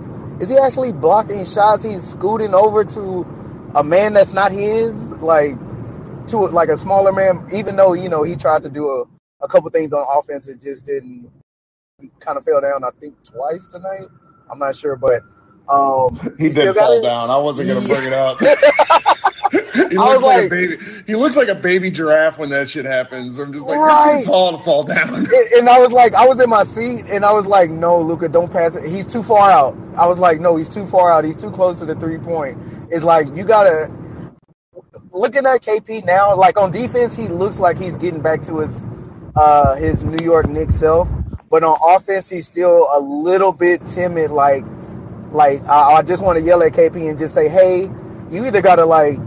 is 0.41 0.51
he 0.51 0.59
actually 0.59 0.93
blocking 0.93 1.45
shots? 1.45 1.85
He's 1.85 2.03
scooting 2.03 2.55
over 2.55 2.85
to 2.85 3.27
a 3.75 3.85
man 3.85 4.15
that's 4.15 4.33
not 4.33 4.53
his, 4.53 5.11
like 5.13 5.57
to 6.29 6.39
like 6.39 6.69
a 6.69 6.77
smaller 6.77 7.13
man, 7.13 7.47
even 7.53 7.77
though 7.77 7.93
you 7.93 8.09
know 8.09 8.23
he 8.23 8.37
tried 8.37 8.63
to 8.63 8.69
do 8.69 8.89
a, 8.91 9.05
a 9.45 9.49
couple 9.49 9.71
things 9.71 9.93
on 9.93 10.05
offense, 10.19 10.49
it 10.49 10.61
just 10.61 10.87
didn't. 10.87 11.31
He 12.01 12.11
kind 12.21 12.37
of 12.37 12.45
fell 12.45 12.61
down, 12.61 12.85
I 12.85 12.91
think, 13.01 13.15
twice 13.25 13.67
tonight. 13.67 14.07
I'm 14.51 14.59
not 14.59 14.77
sure, 14.77 14.97
but 14.97 15.23
um, 15.67 16.35
he 16.39 16.51
still 16.51 16.75
did 16.75 16.79
fall 16.79 17.03
down. 17.03 17.31
I 17.31 17.39
wasn't 17.39 17.69
going 17.69 17.83
to 17.83 17.89
bring 17.89 18.07
it 18.07 18.13
up. 18.13 18.37
he 19.91 19.97
I 19.97 20.01
looks 20.03 20.15
was 20.17 20.23
like, 20.23 20.47
a 20.47 20.49
baby. 20.51 20.77
He 21.07 21.15
looks 21.17 21.37
like 21.37 21.49
a 21.49 21.55
baby 21.55 21.91
giraffe 21.91 22.37
when 22.39 22.51
that 22.51 22.69
shit 22.69 22.85
happens. 22.85 23.39
I'm 23.39 23.51
just 23.51 23.65
like, 23.65 23.79
Right. 23.79 24.19
too 24.21 24.27
tall 24.31 24.53
to 24.59 24.63
fall 24.63 24.83
down. 24.83 25.15
And- 25.15 25.29
and 25.57 25.69
I 25.71 25.79
was 25.79 25.91
like, 25.91 26.13
I 26.13 26.27
was 26.27 26.39
in 26.39 26.51
my 26.51 26.65
seat, 26.65 27.07
and 27.09 27.25
I 27.25 27.33
was 27.33 27.47
like, 27.47 27.71
no, 27.71 27.99
Luka, 27.99 28.29
don't 28.29 28.53
pass 28.53 28.77
it. 28.77 28.85
He's 28.85 29.07
too 29.07 29.23
far 29.23 29.51
out. 29.51 29.75
I 29.97 30.07
was 30.07 30.19
like, 30.19 30.39
no, 30.39 30.57
he's 30.57 30.69
too 30.69 30.85
far 30.87 31.11
out. 31.11 31.25
He's 31.25 31.37
too 31.37 31.51
close 31.51 31.79
to 31.79 31.87
the 31.87 31.95
three 31.95 32.19
point. 32.19 32.59
It's 32.91 33.05
like 33.05 33.27
you 33.35 33.43
gotta. 33.45 33.91
Looking 35.13 35.47
at 35.47 35.63
KP 35.63 36.05
now, 36.05 36.37
like 36.37 36.59
on 36.59 36.71
defense, 36.73 37.17
he 37.17 37.27
looks 37.29 37.59
like 37.59 37.79
he's 37.79 37.97
getting 37.97 38.21
back 38.21 38.43
to 38.43 38.59
his 38.59 38.85
uh, 39.35 39.75
his 39.77 40.05
New 40.05 40.23
York 40.23 40.47
Knicks 40.47 40.75
self. 40.75 41.09
But 41.51 41.65
on 41.65 41.79
offense, 41.83 42.29
he's 42.31 42.47
still 42.47 42.89
a 42.93 43.01
little 43.01 43.53
bit 43.53 43.87
timid. 43.89 44.31
Like, 44.31 44.65
like 45.33 45.63
I, 45.67 45.95
I 45.97 46.03
just 46.03 46.23
want 46.23 46.39
to 46.39 46.45
yell 46.45 46.63
at 46.63 46.73
KP 46.73 47.09
and 47.09 47.19
just 47.19 47.35
say, 47.35 47.49
hey, 47.49 47.91
you 48.31 48.47
either 48.47 48.63
gotta 48.63 48.85
like 48.87 49.19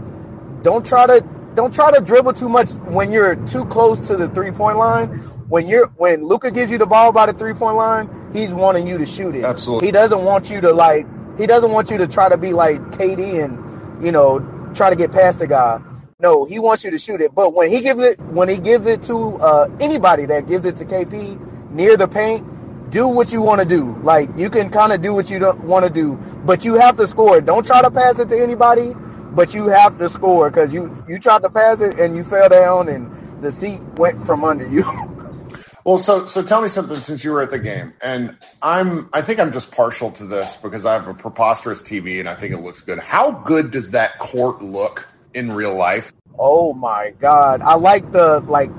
don't 0.62 0.84
try 0.86 1.06
to 1.06 1.26
don't 1.54 1.74
try 1.74 1.90
to 1.92 2.00
dribble 2.02 2.34
too 2.34 2.48
much 2.48 2.70
when 2.90 3.12
you're 3.12 3.36
too 3.46 3.64
close 3.66 4.00
to 4.00 4.16
the 4.16 4.28
three 4.30 4.50
point 4.52 4.78
line. 4.78 5.08
When 5.48 5.66
you're 5.66 5.88
when 5.96 6.24
Luka 6.26 6.50
gives 6.50 6.70
you 6.70 6.78
the 6.78 6.86
ball 6.86 7.12
by 7.12 7.26
the 7.26 7.32
three 7.32 7.54
point 7.54 7.76
line, 7.76 8.30
he's 8.32 8.50
wanting 8.50 8.86
you 8.86 8.98
to 8.98 9.06
shoot 9.06 9.34
it. 9.34 9.44
Absolutely. 9.44 9.88
He 9.88 9.92
doesn't 9.92 10.22
want 10.22 10.50
you 10.50 10.60
to 10.62 10.72
like 10.72 11.06
he 11.38 11.46
doesn't 11.46 11.70
want 11.70 11.90
you 11.90 11.98
to 11.98 12.06
try 12.06 12.28
to 12.28 12.36
be 12.36 12.52
like 12.52 12.80
KD 12.92 13.44
and 13.44 14.04
you 14.04 14.12
know 14.12 14.40
try 14.74 14.90
to 14.90 14.96
get 14.96 15.12
past 15.12 15.38
the 15.38 15.46
guy. 15.46 15.80
No, 16.20 16.44
he 16.44 16.58
wants 16.58 16.84
you 16.84 16.90
to 16.90 16.98
shoot 16.98 17.20
it. 17.22 17.34
But 17.34 17.54
when 17.54 17.70
he 17.70 17.80
gives 17.80 18.00
it 18.00 18.20
when 18.20 18.48
he 18.48 18.58
gives 18.58 18.86
it 18.86 19.02
to 19.04 19.36
uh, 19.38 19.70
anybody 19.80 20.26
that 20.26 20.48
gives 20.48 20.66
it 20.66 20.76
to 20.78 20.84
KP 20.84 21.40
near 21.70 21.96
the 21.96 22.08
paint, 22.08 22.46
do 22.90 23.08
what 23.08 23.32
you 23.32 23.42
want 23.42 23.60
to 23.60 23.66
do. 23.66 23.96
Like 24.02 24.30
you 24.36 24.50
can 24.50 24.70
kind 24.70 24.92
of 24.92 25.02
do 25.02 25.14
what 25.14 25.30
you 25.30 25.38
don't 25.38 25.60
want 25.64 25.84
to 25.86 25.90
do, 25.92 26.16
but 26.44 26.64
you 26.64 26.74
have 26.74 26.96
to 26.98 27.06
score. 27.06 27.40
Don't 27.40 27.66
try 27.66 27.82
to 27.82 27.90
pass 27.90 28.18
it 28.18 28.28
to 28.30 28.40
anybody, 28.42 28.94
but 29.32 29.54
you 29.54 29.66
have 29.68 29.98
to 29.98 30.08
score 30.08 30.50
because 30.50 30.74
you 30.74 31.04
you 31.08 31.18
tried 31.18 31.42
to 31.42 31.50
pass 31.50 31.80
it 31.80 31.98
and 31.98 32.16
you 32.16 32.24
fell 32.24 32.48
down 32.48 32.88
and 32.88 33.10
the 33.42 33.52
seat 33.52 33.80
went 33.96 34.24
from 34.24 34.44
under 34.44 34.66
you. 34.66 34.84
Well, 35.84 35.98
so 35.98 36.26
so 36.26 36.42
tell 36.42 36.60
me 36.62 36.68
something 36.68 36.98
since 36.98 37.24
you 37.24 37.32
were 37.32 37.40
at 37.40 37.50
the 37.50 37.58
game, 37.58 37.94
and 38.02 38.36
I'm 38.62 39.08
I 39.14 39.22
think 39.22 39.40
I'm 39.40 39.50
just 39.50 39.72
partial 39.72 40.10
to 40.12 40.26
this 40.26 40.56
because 40.56 40.84
I 40.84 40.92
have 40.92 41.08
a 41.08 41.14
preposterous 41.14 41.82
TV 41.82 42.20
and 42.20 42.28
I 42.28 42.34
think 42.34 42.52
it 42.52 42.58
looks 42.58 42.82
good. 42.82 42.98
How 42.98 43.32
good 43.32 43.70
does 43.70 43.90
that 43.92 44.18
court 44.18 44.62
look 44.62 45.08
in 45.32 45.50
real 45.52 45.74
life? 45.74 46.12
Oh 46.38 46.72
my 46.72 47.10
god, 47.20 47.60
I 47.62 47.74
like 47.74 48.10
the 48.12 48.40
like. 48.40 48.70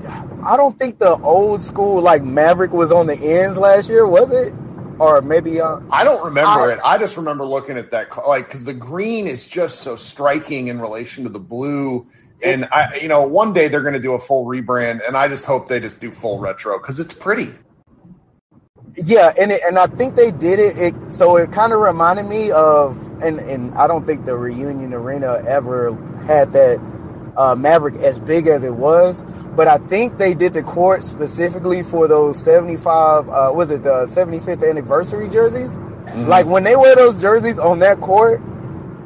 I 0.44 0.56
don't 0.56 0.76
think 0.78 0.98
the 0.98 1.16
old 1.18 1.62
school 1.62 2.02
like 2.02 2.22
Maverick 2.22 2.72
was 2.72 2.90
on 2.90 3.06
the 3.06 3.14
ends 3.14 3.56
last 3.56 3.88
year, 3.88 4.06
was 4.06 4.32
it? 4.32 4.54
Or 4.98 5.22
maybe 5.22 5.60
uh, 5.60 5.80
I 5.90 6.04
don't 6.04 6.24
remember 6.24 6.70
I- 6.70 6.72
it. 6.74 6.80
I 6.84 6.98
just 6.98 7.16
remember 7.16 7.44
looking 7.44 7.76
at 7.76 7.90
that 7.92 8.08
like 8.26 8.46
because 8.46 8.64
the 8.64 8.74
green 8.74 9.26
is 9.26 9.48
just 9.48 9.80
so 9.80 9.96
striking 9.96 10.68
in 10.68 10.80
relation 10.80 11.24
to 11.24 11.30
the 11.30 11.40
blue. 11.40 12.06
And 12.44 12.64
I, 12.72 12.96
you 13.00 13.06
know, 13.06 13.22
one 13.22 13.52
day 13.52 13.68
they're 13.68 13.82
going 13.82 13.94
to 13.94 14.00
do 14.00 14.14
a 14.14 14.18
full 14.18 14.46
rebrand, 14.46 15.00
and 15.06 15.16
I 15.16 15.28
just 15.28 15.46
hope 15.46 15.68
they 15.68 15.78
just 15.78 16.00
do 16.00 16.10
full 16.10 16.40
retro 16.40 16.76
because 16.78 16.98
it's 16.98 17.14
pretty. 17.14 17.50
Yeah, 18.96 19.32
and 19.40 19.52
it, 19.52 19.62
and 19.66 19.78
I 19.78 19.86
think 19.86 20.16
they 20.16 20.32
did 20.32 20.58
it, 20.58 20.76
it 20.76 20.94
so 21.08 21.36
it 21.36 21.52
kind 21.52 21.72
of 21.72 21.80
reminded 21.80 22.26
me 22.26 22.50
of 22.50 22.98
and 23.22 23.38
and 23.38 23.72
I 23.74 23.86
don't 23.86 24.04
think 24.06 24.24
the 24.24 24.36
reunion 24.36 24.92
arena 24.92 25.42
ever 25.46 25.94
had 26.26 26.52
that 26.52 26.78
uh, 27.36 27.54
Maverick 27.54 27.96
as 27.96 28.18
big 28.20 28.46
as 28.46 28.64
it 28.64 28.74
was, 28.74 29.22
but 29.56 29.68
I 29.68 29.78
think 29.78 30.18
they 30.18 30.34
did 30.34 30.52
the 30.52 30.62
court 30.62 31.04
specifically 31.04 31.82
for 31.82 32.08
those 32.08 32.42
75 32.42 33.28
uh 33.28 33.52
was 33.54 33.70
it 33.70 33.82
the 33.82 34.06
75th 34.06 34.68
anniversary 34.68 35.28
jerseys? 35.28 35.76
Like 36.26 36.46
when 36.46 36.64
they 36.64 36.76
wear 36.76 36.94
those 36.96 37.20
jerseys 37.20 37.58
on 37.58 37.78
that 37.80 38.00
court, 38.00 38.40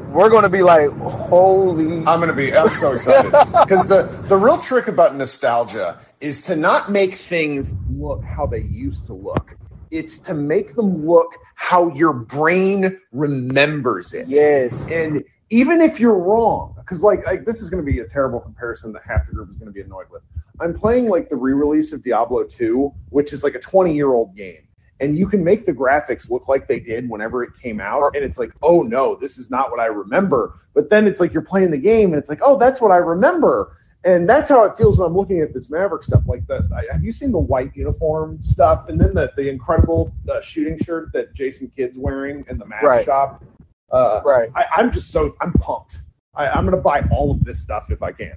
we're 0.08 0.30
going 0.30 0.44
to 0.44 0.48
be 0.48 0.62
like, 0.62 0.90
"Holy 0.98 1.98
I'm 2.06 2.20
going 2.20 2.28
to 2.28 2.32
be. 2.32 2.54
I'm 2.54 2.70
so 2.70 2.92
excited 2.92 3.30
because 3.62 3.86
the 3.86 4.04
the 4.28 4.36
real 4.36 4.58
trick 4.58 4.88
about 4.88 5.14
nostalgia 5.14 5.98
is 6.20 6.42
to 6.46 6.56
not 6.56 6.90
make 6.90 7.14
things 7.14 7.72
look 7.90 8.24
how 8.24 8.46
they 8.46 8.60
used 8.62 9.06
to 9.06 9.12
look. 9.12 9.56
It's 9.90 10.18
to 10.20 10.34
make 10.34 10.74
them 10.74 11.06
look 11.06 11.32
how 11.54 11.92
your 11.94 12.12
brain 12.12 12.98
remembers 13.12 14.12
it. 14.12 14.26
yes." 14.26 14.90
And 14.90 15.22
even 15.50 15.80
if 15.80 16.00
you're 16.00 16.18
wrong, 16.18 16.75
because 16.86 17.02
like, 17.02 17.26
like 17.26 17.44
this 17.44 17.60
is 17.62 17.68
going 17.70 17.84
to 17.84 17.90
be 17.90 17.98
a 18.00 18.04
terrible 18.04 18.40
comparison 18.40 18.92
that 18.92 19.02
half 19.06 19.26
the 19.26 19.32
group 19.32 19.50
is 19.50 19.56
going 19.56 19.66
to 19.66 19.72
be 19.72 19.80
annoyed 19.82 20.06
with. 20.10 20.22
I'm 20.60 20.72
playing 20.72 21.08
like 21.08 21.28
the 21.28 21.36
re-release 21.36 21.92
of 21.92 22.02
Diablo 22.02 22.44
2, 22.44 22.92
which 23.10 23.32
is 23.32 23.42
like 23.44 23.54
a 23.54 23.58
20 23.60 23.94
year 23.94 24.12
old 24.12 24.36
game. 24.36 24.62
And 25.00 25.18
you 25.18 25.28
can 25.28 25.44
make 25.44 25.66
the 25.66 25.74
graphics 25.74 26.30
look 26.30 26.48
like 26.48 26.66
they 26.66 26.80
did 26.80 27.10
whenever 27.10 27.42
it 27.44 27.50
came 27.60 27.80
out, 27.82 28.16
and 28.16 28.24
it's 28.24 28.38
like, 28.38 28.52
oh 28.62 28.80
no, 28.80 29.14
this 29.14 29.36
is 29.36 29.50
not 29.50 29.70
what 29.70 29.78
I 29.80 29.86
remember. 29.86 30.54
But 30.74 30.88
then 30.88 31.06
it's 31.06 31.20
like 31.20 31.34
you're 31.34 31.42
playing 31.42 31.70
the 31.70 31.76
game, 31.78 32.14
and 32.14 32.18
it's 32.18 32.30
like, 32.30 32.40
oh, 32.42 32.56
that's 32.56 32.80
what 32.80 32.90
I 32.92 32.96
remember, 32.96 33.72
and 34.04 34.26
that's 34.26 34.48
how 34.48 34.64
it 34.64 34.78
feels 34.78 34.98
when 34.98 35.06
I'm 35.06 35.14
looking 35.14 35.40
at 35.40 35.52
this 35.52 35.68
Maverick 35.68 36.02
stuff. 36.02 36.22
Like 36.26 36.46
the, 36.46 36.66
I- 36.74 36.90
have 36.92 37.04
you 37.04 37.12
seen 37.12 37.30
the 37.30 37.38
white 37.38 37.76
uniform 37.76 38.38
stuff, 38.42 38.88
and 38.88 38.98
then 38.98 39.12
the 39.12 39.30
the 39.36 39.46
incredible 39.50 40.14
uh, 40.32 40.40
shooting 40.40 40.78
shirt 40.78 41.12
that 41.12 41.34
Jason 41.34 41.70
Kidd's 41.76 41.98
wearing 41.98 42.42
in 42.48 42.56
the 42.56 42.64
Mav 42.64 42.82
Right. 42.82 43.04
shop? 43.04 43.44
Uh, 43.90 44.22
Right. 44.24 44.48
I, 44.54 44.64
I'm 44.76 44.90
just 44.90 45.10
so 45.10 45.36
I'm 45.42 45.52
pumped. 45.52 45.98
I, 46.36 46.48
I'm 46.48 46.64
gonna 46.64 46.76
buy 46.76 47.02
all 47.10 47.30
of 47.30 47.44
this 47.44 47.60
stuff 47.60 47.90
if 47.90 48.02
I 48.02 48.12
can. 48.12 48.36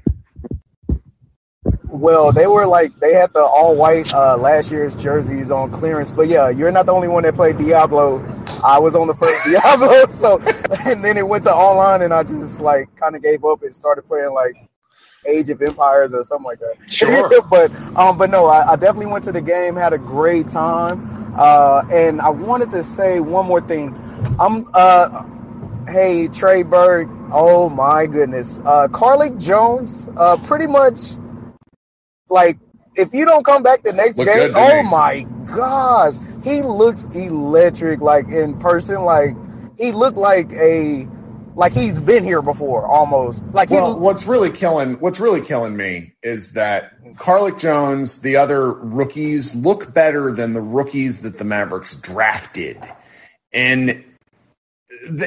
Well, 1.90 2.32
they 2.32 2.46
were 2.46 2.68
like 2.68 2.98
they 3.00 3.14
had 3.14 3.34
the 3.34 3.42
all 3.42 3.76
white 3.76 4.14
uh, 4.14 4.38
last 4.38 4.72
year's 4.72 4.96
jerseys 4.96 5.52
on 5.52 5.72
clearance, 5.72 6.12
but 6.12 6.28
yeah, 6.28 6.50
you're 6.50 6.72
not 6.72 6.86
the 6.86 6.94
only 6.94 7.08
one 7.08 7.24
that 7.24 7.36
played 7.36 7.58
Diablo. 7.58 8.24
I 8.64 8.78
was 8.78 8.96
on 8.96 9.08
the 9.08 9.14
first 9.14 9.44
Diablo, 9.50 10.06
so 10.08 10.40
and 10.86 11.04
then 11.04 11.18
it 11.18 11.28
went 11.28 11.44
to 11.46 11.54
online, 11.54 12.04
and 12.04 12.14
I 12.14 12.24
just 12.24 12.62
like 12.62 12.96
kind 12.96 13.16
of 13.16 13.24
gave 13.24 13.44
up 13.44 13.64
and 13.64 13.76
started 13.76 14.04
playing 14.04 14.34
like 14.34 14.56
Age 15.26 15.50
of 15.50 15.62
Empires 15.62 16.14
or 16.14 16.24
something 16.24 16.46
like 16.46 16.60
that. 16.60 16.76
Sure. 16.88 17.42
but 17.50 17.72
um, 17.98 18.18
but 18.18 18.30
no, 18.30 18.46
I, 18.46 18.74
I 18.74 18.76
definitely 18.76 19.08
went 19.08 19.26
to 19.26 19.32
the 19.32 19.42
game, 19.42 19.76
had 19.76 19.92
a 19.92 19.98
great 19.98 20.48
time, 20.48 21.34
uh, 21.38 21.84
and 21.92 22.22
I 22.22 22.30
wanted 22.30 22.70
to 22.72 22.84
say 22.84 23.20
one 23.20 23.48
more 23.48 23.62
thing. 23.62 23.96
I'm 24.40 24.70
uh, 24.76 25.26
hey 25.88 26.28
Trey 26.28 26.62
Burke, 26.62 27.10
oh 27.32 27.70
my 27.70 28.06
goodness, 28.08 28.60
uh, 28.66 28.88
Carlik 28.90 29.40
Jones, 29.42 30.10
uh, 30.18 30.38
pretty 30.38 30.68
much 30.68 31.00
like 32.30 32.58
if 32.96 33.14
you 33.14 33.26
don't 33.26 33.44
come 33.44 33.64
back 33.64 33.84
the 33.84 33.94
next 33.94 34.18
Look 34.18 34.28
game, 34.28 34.38
good, 34.38 34.52
oh 34.56 34.84
he? 34.84 34.90
my 34.90 35.22
gosh, 35.56 36.16
he 36.44 36.62
looks 36.62 37.06
electric. 37.16 38.02
Like 38.02 38.28
in 38.30 38.58
person, 38.60 39.04
like 39.04 39.36
he 39.78 39.92
looked 39.92 40.18
like 40.18 40.52
a 40.54 41.08
like 41.56 41.74
he's 41.74 42.00
been 42.00 42.24
here 42.24 42.42
before 42.42 42.86
almost. 42.86 43.44
Like 43.54 43.70
he, 43.70 43.76
Well, 43.76 44.00
what's 44.00 44.26
really 44.28 44.52
killing 44.52 44.96
what's 45.00 45.20
really 45.20 45.42
killing 45.42 45.78
me 45.78 46.14
is 46.24 46.54
that 46.54 46.94
Carlik 47.16 47.60
Jones, 47.60 48.20
the 48.20 48.36
other 48.38 48.72
rookies, 48.74 49.56
look 49.56 49.94
better 49.94 50.32
than 50.32 50.54
the 50.54 50.62
rookies 50.62 51.22
that 51.24 51.38
the 51.38 51.46
Mavericks 51.46 51.96
drafted, 51.96 52.78
and 53.54 54.04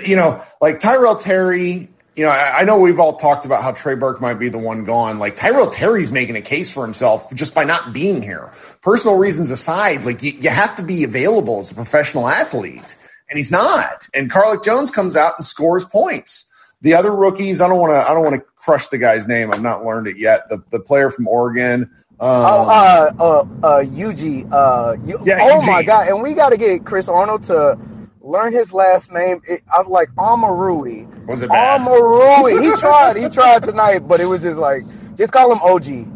you 0.05 0.17
know, 0.17 0.43
like 0.61 0.81
Tyrell 0.81 1.17
Terry. 1.17 1.89
You 2.15 2.25
know, 2.25 2.31
I, 2.31 2.61
I 2.61 2.65
know 2.65 2.79
we've 2.79 3.01
all 3.01 3.17
talked 3.17 3.47
about 3.47 3.63
how 3.63 3.73
Trey 3.73 3.95
Burke 3.95 4.21
might 4.21 4.35
be 4.39 4.49
the 4.51 4.59
one 4.59 4.85
gone. 4.85 5.19
Like 5.19 5.35
Tyrell 5.37 5.71
Terry's 5.71 6.13
making 6.13 6.37
a 6.37 6.43
case 6.43 6.73
for 6.73 6.85
himself 6.85 7.35
just 7.35 7.55
by 7.55 7.65
not 7.65 7.93
being 7.93 8.21
here. 8.21 8.51
Personal 8.83 9.19
reasons 9.19 9.51
aside, 9.51 10.05
like 10.05 10.23
you, 10.23 10.33
you 10.33 10.51
have 10.51 10.77
to 10.77 10.85
be 10.85 11.05
available 11.05 11.61
as 11.61 11.73
a 11.73 11.75
professional 11.75 12.29
athlete, 12.29 12.97
and 13.31 13.39
he's 13.39 13.51
not. 13.51 14.09
And 14.15 14.31
Carlik 14.31 14.63
Jones 14.63 14.91
comes 14.91 15.17
out 15.17 15.35
and 15.39 15.45
scores 15.45 15.87
points. 15.87 16.49
The 16.83 16.95
other 16.95 17.13
rookies, 17.13 17.61
I 17.61 17.69
don't 17.69 17.79
want 17.79 17.93
to. 17.93 17.97
I 17.97 18.13
don't 18.13 18.25
want 18.25 18.35
to 18.37 18.43
crush 18.57 18.89
the 18.89 18.99
guy's 18.99 19.27
name. 19.27 19.53
I've 19.53 19.63
not 19.63 19.85
learned 19.85 20.07
it 20.07 20.19
yet. 20.19 20.49
The 20.49 20.63
the 20.71 20.81
player 20.81 21.11
from 21.11 21.29
Oregon. 21.29 21.83
Um, 22.21 22.29
Oh, 22.29 22.69
uh, 22.69 23.13
uh, 23.19 23.41
uh, 23.67 23.85
Yuji, 23.85 24.47
uh, 24.53 24.97
Yeah, 25.25 25.39
oh 25.41 25.63
my 25.67 25.83
god, 25.83 26.09
and 26.09 26.23
we 26.23 26.35
got 26.35 26.51
to 26.51 26.57
get 26.57 26.85
Chris 26.85 27.09
Arnold 27.09 27.45
to 27.45 27.79
learn 28.23 28.53
his 28.53 28.73
last 28.73 29.13
name. 29.13 29.41
It, 29.47 29.63
I 29.73 29.79
was 29.79 29.89
like 29.89 30.09
Omoruyi, 30.17 31.27
was 31.27 31.43
it 31.43 31.51
bad? 31.51 31.81
Omoruyi. 31.81 32.63
He 32.63 32.73
tried, 32.81 33.17
he 33.17 33.29
tried 33.29 33.63
tonight, 33.65 34.01
but 34.09 34.21
it 34.21 34.27
was 34.27 34.43
just 34.43 34.59
like, 34.59 34.83
just 35.17 35.33
call 35.33 35.53
him 35.53 35.59
OG, 35.63 36.09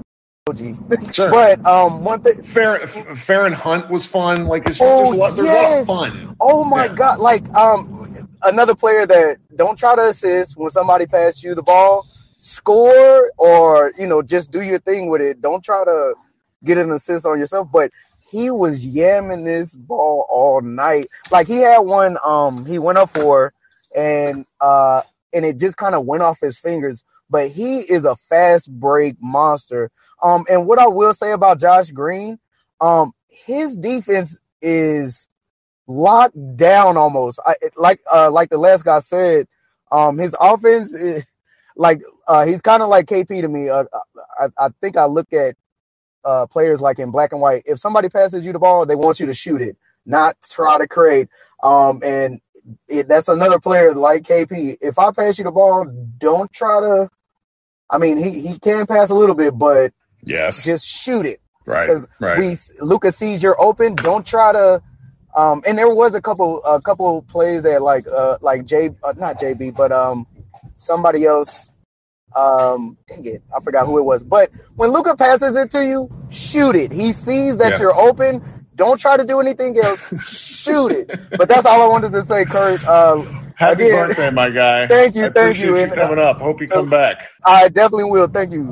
OG. 0.49 1.13
Sure. 1.15 1.31
But 1.31 1.65
um, 1.67 2.05
one 2.05 2.23
thing, 2.23 2.35
Feron 2.43 3.53
Hunt 3.53 3.91
was 3.91 4.07
fun. 4.07 4.47
Like 4.47 4.67
it's 4.67 4.79
just 4.79 4.91
Oh, 4.95 5.01
there's 5.01 5.13
a 5.13 5.17
lot. 5.17 5.37
There's 5.37 5.49
yes. 5.49 5.89
a 5.89 5.93
lot 5.93 6.09
of 6.09 6.15
fun. 6.15 6.37
Oh 6.41 6.65
my 6.65 6.85
Yeah. 6.87 6.95
god! 6.95 7.19
Like 7.19 7.49
um, 7.55 8.29
another 8.43 8.75
player 8.75 9.07
that 9.07 9.39
don't 9.57 9.79
try 9.79 9.97
to 9.97 10.09
assist 10.09 10.57
when 10.57 10.71
somebody 10.71 11.07
passes 11.07 11.43
you 11.43 11.55
the 11.55 11.63
ball. 11.63 12.07
Score 12.39 13.33
or 13.39 13.93
you 13.99 14.07
know 14.07 14.23
just 14.23 14.53
do 14.53 14.61
your 14.63 14.79
thing 14.79 15.09
with 15.09 15.21
it. 15.21 15.41
Don't 15.41 15.65
try 15.65 15.85
to 15.85 16.15
get 16.63 16.79
an 16.79 16.93
assist 16.93 17.27
on 17.27 17.39
yourself. 17.41 17.69
But 17.73 17.91
he 18.29 18.51
was 18.51 18.87
yamming 18.87 19.45
this 19.45 19.77
ball 19.77 20.27
all 20.29 20.61
night. 20.61 21.09
Like 21.31 21.47
he 21.47 21.59
had 21.59 21.79
one. 21.79 22.19
Um, 22.25 22.67
he 22.67 22.79
went 22.79 22.99
up 22.99 23.11
for, 23.11 23.53
and 23.95 24.45
uh, 24.61 25.03
and 25.33 25.45
it 25.45 25.59
just 25.59 25.77
kind 25.77 25.95
of 25.95 26.07
went 26.07 26.23
off 26.23 26.41
his 26.41 26.59
fingers. 26.59 27.05
But 27.31 27.51
he 27.51 27.81
is 27.81 28.05
a 28.05 28.17
fast 28.17 28.71
break 28.71 29.17
monster. 29.21 29.91
Um, 30.23 30.45
and 30.51 30.67
what 30.67 30.79
I 30.79 30.87
will 30.87 31.15
say 31.15 31.33
about 31.33 31.61
Josh 31.61 31.91
Green, 31.91 32.39
um, 32.81 33.13
his 33.29 33.77
defense 33.77 34.39
is 34.63 35.29
locked 35.87 36.57
down 36.57 36.97
almost. 36.97 37.39
I, 37.45 37.55
like 37.77 38.01
uh, 38.13 38.31
like 38.31 38.51
the 38.51 38.59
last 38.59 38.85
guy 38.85 38.99
said, 39.01 39.47
um, 39.93 40.19
his 40.19 40.37
offense, 40.41 40.95
is, 40.95 41.25
like 41.77 42.01
uh, 42.27 42.45
he's 42.45 42.63
kind 42.63 42.83
of 42.83 42.89
like 42.89 43.07
KP 43.07 43.41
to 43.41 43.49
me. 43.49 43.69
Uh, 43.69 43.85
I, 44.41 44.49
I 44.59 44.69
think 44.81 44.97
I 44.97 45.07
look 45.07 45.33
at 45.33 45.57
uh, 46.27 46.47
players 46.47 46.81
like 46.81 46.99
in 46.99 47.11
black 47.11 47.33
and 47.33 47.41
white. 47.41 47.63
If 47.67 47.79
somebody 47.79 48.09
passes 48.09 48.45
you 48.45 48.53
the 48.53 48.59
ball, 48.59 48.85
they 48.85 48.97
want 48.97 49.21
you 49.21 49.27
to 49.27 49.33
shoot 49.33 49.63
it, 49.63 49.77
not 50.05 50.37
try 50.43 50.77
to 50.77 50.89
create. 50.89 51.29
Um, 51.63 52.03
and 52.03 52.41
it, 52.89 53.09
that's 53.09 53.29
another 53.29 53.61
player 53.61 53.95
like 53.95 54.25
KP. 54.25 54.77
If 54.81 54.99
I 54.99 55.13
pass 55.13 55.39
you 55.39 55.45
the 55.45 55.53
ball, 55.53 55.87
don't 56.19 56.53
try 56.53 56.81
to. 56.81 57.11
I 57.89 57.99
mean, 57.99 58.17
he 58.17 58.41
he 58.41 58.59
can 58.59 58.87
pass 58.87 59.11
a 59.11 59.15
little 59.15 59.37
bit, 59.37 59.57
but 59.57 59.93
yes, 60.25 60.65
just 60.65 60.87
shoot 60.87 61.25
it. 61.25 61.41
Right. 61.65 61.87
Because 61.87 62.09
right. 62.21 62.39
we 62.39 62.57
Lucas 62.81 63.17
sees 63.17 63.43
you're 63.43 63.61
open. 63.61 63.95
Don't 63.95 64.27
try 64.27 64.53
to. 64.53 64.83
Um, 65.37 65.63
and 65.67 65.77
there 65.77 65.91
was 65.91 66.15
a 66.15 66.21
couple 66.21 66.65
a 66.65 66.81
couple 66.81 67.23
plays 67.23 67.63
that 67.63 67.83
like 67.83 68.07
uh 68.09 68.39
like 68.41 68.65
J 68.65 68.91
uh, 69.05 69.13
not 69.17 69.39
JB 69.39 69.77
but 69.77 69.93
um 69.93 70.27
somebody 70.75 71.27
else 71.27 71.71
um 72.35 72.97
dang 73.09 73.25
it 73.25 73.43
I 73.57 73.61
forgot 73.61 73.87
who 73.87 73.99
it 73.99 74.03
was 74.05 74.23
but 74.23 74.51
when 74.77 74.91
Luka 74.91 75.17
passes 75.17 75.57
it 75.57 75.71
to 75.73 75.85
you 75.87 76.11
shoot 76.31 76.75
it 76.77 76.93
he 76.93 77.13
sees 77.13 77.57
that 77.59 77.73
Yeah. 77.75 77.79
you're 77.79 77.95
open 77.97 78.43
don't 78.75 78.99
try 79.01 79.17
to 79.17 79.25
do 79.25 79.41
anything 79.41 79.79
else 79.79 80.13
shoot 80.29 80.93
it 80.93 81.11
but 81.37 81.49
that's 81.49 81.67
all 81.67 81.83
I 81.83 81.87
wanted 81.87 82.13
to 82.13 82.23
say 82.23 82.45
Kurt 82.45 82.85
uh, 82.87 83.25
Happy 83.57 83.85
again, 83.87 84.09
birthday, 84.09 84.31
my 84.31 84.51
guy. 84.51 84.87
Thank 84.87 85.15
you, 85.17 85.25
I 85.25 85.31
thank 85.31 85.57
appreciate 85.57 85.67
you, 85.69 85.77
you 85.77 85.83
and, 85.85 85.93
uh, 85.93 86.09
coming 86.09 86.19
up. 86.19 86.39
Hope 86.39 86.61
you 86.61 86.69
come 86.69 86.91
back. 86.91 87.29
I 87.45 87.69
definitely 87.69 88.05
will 88.05 88.27
thank 88.29 88.53
you 88.53 88.71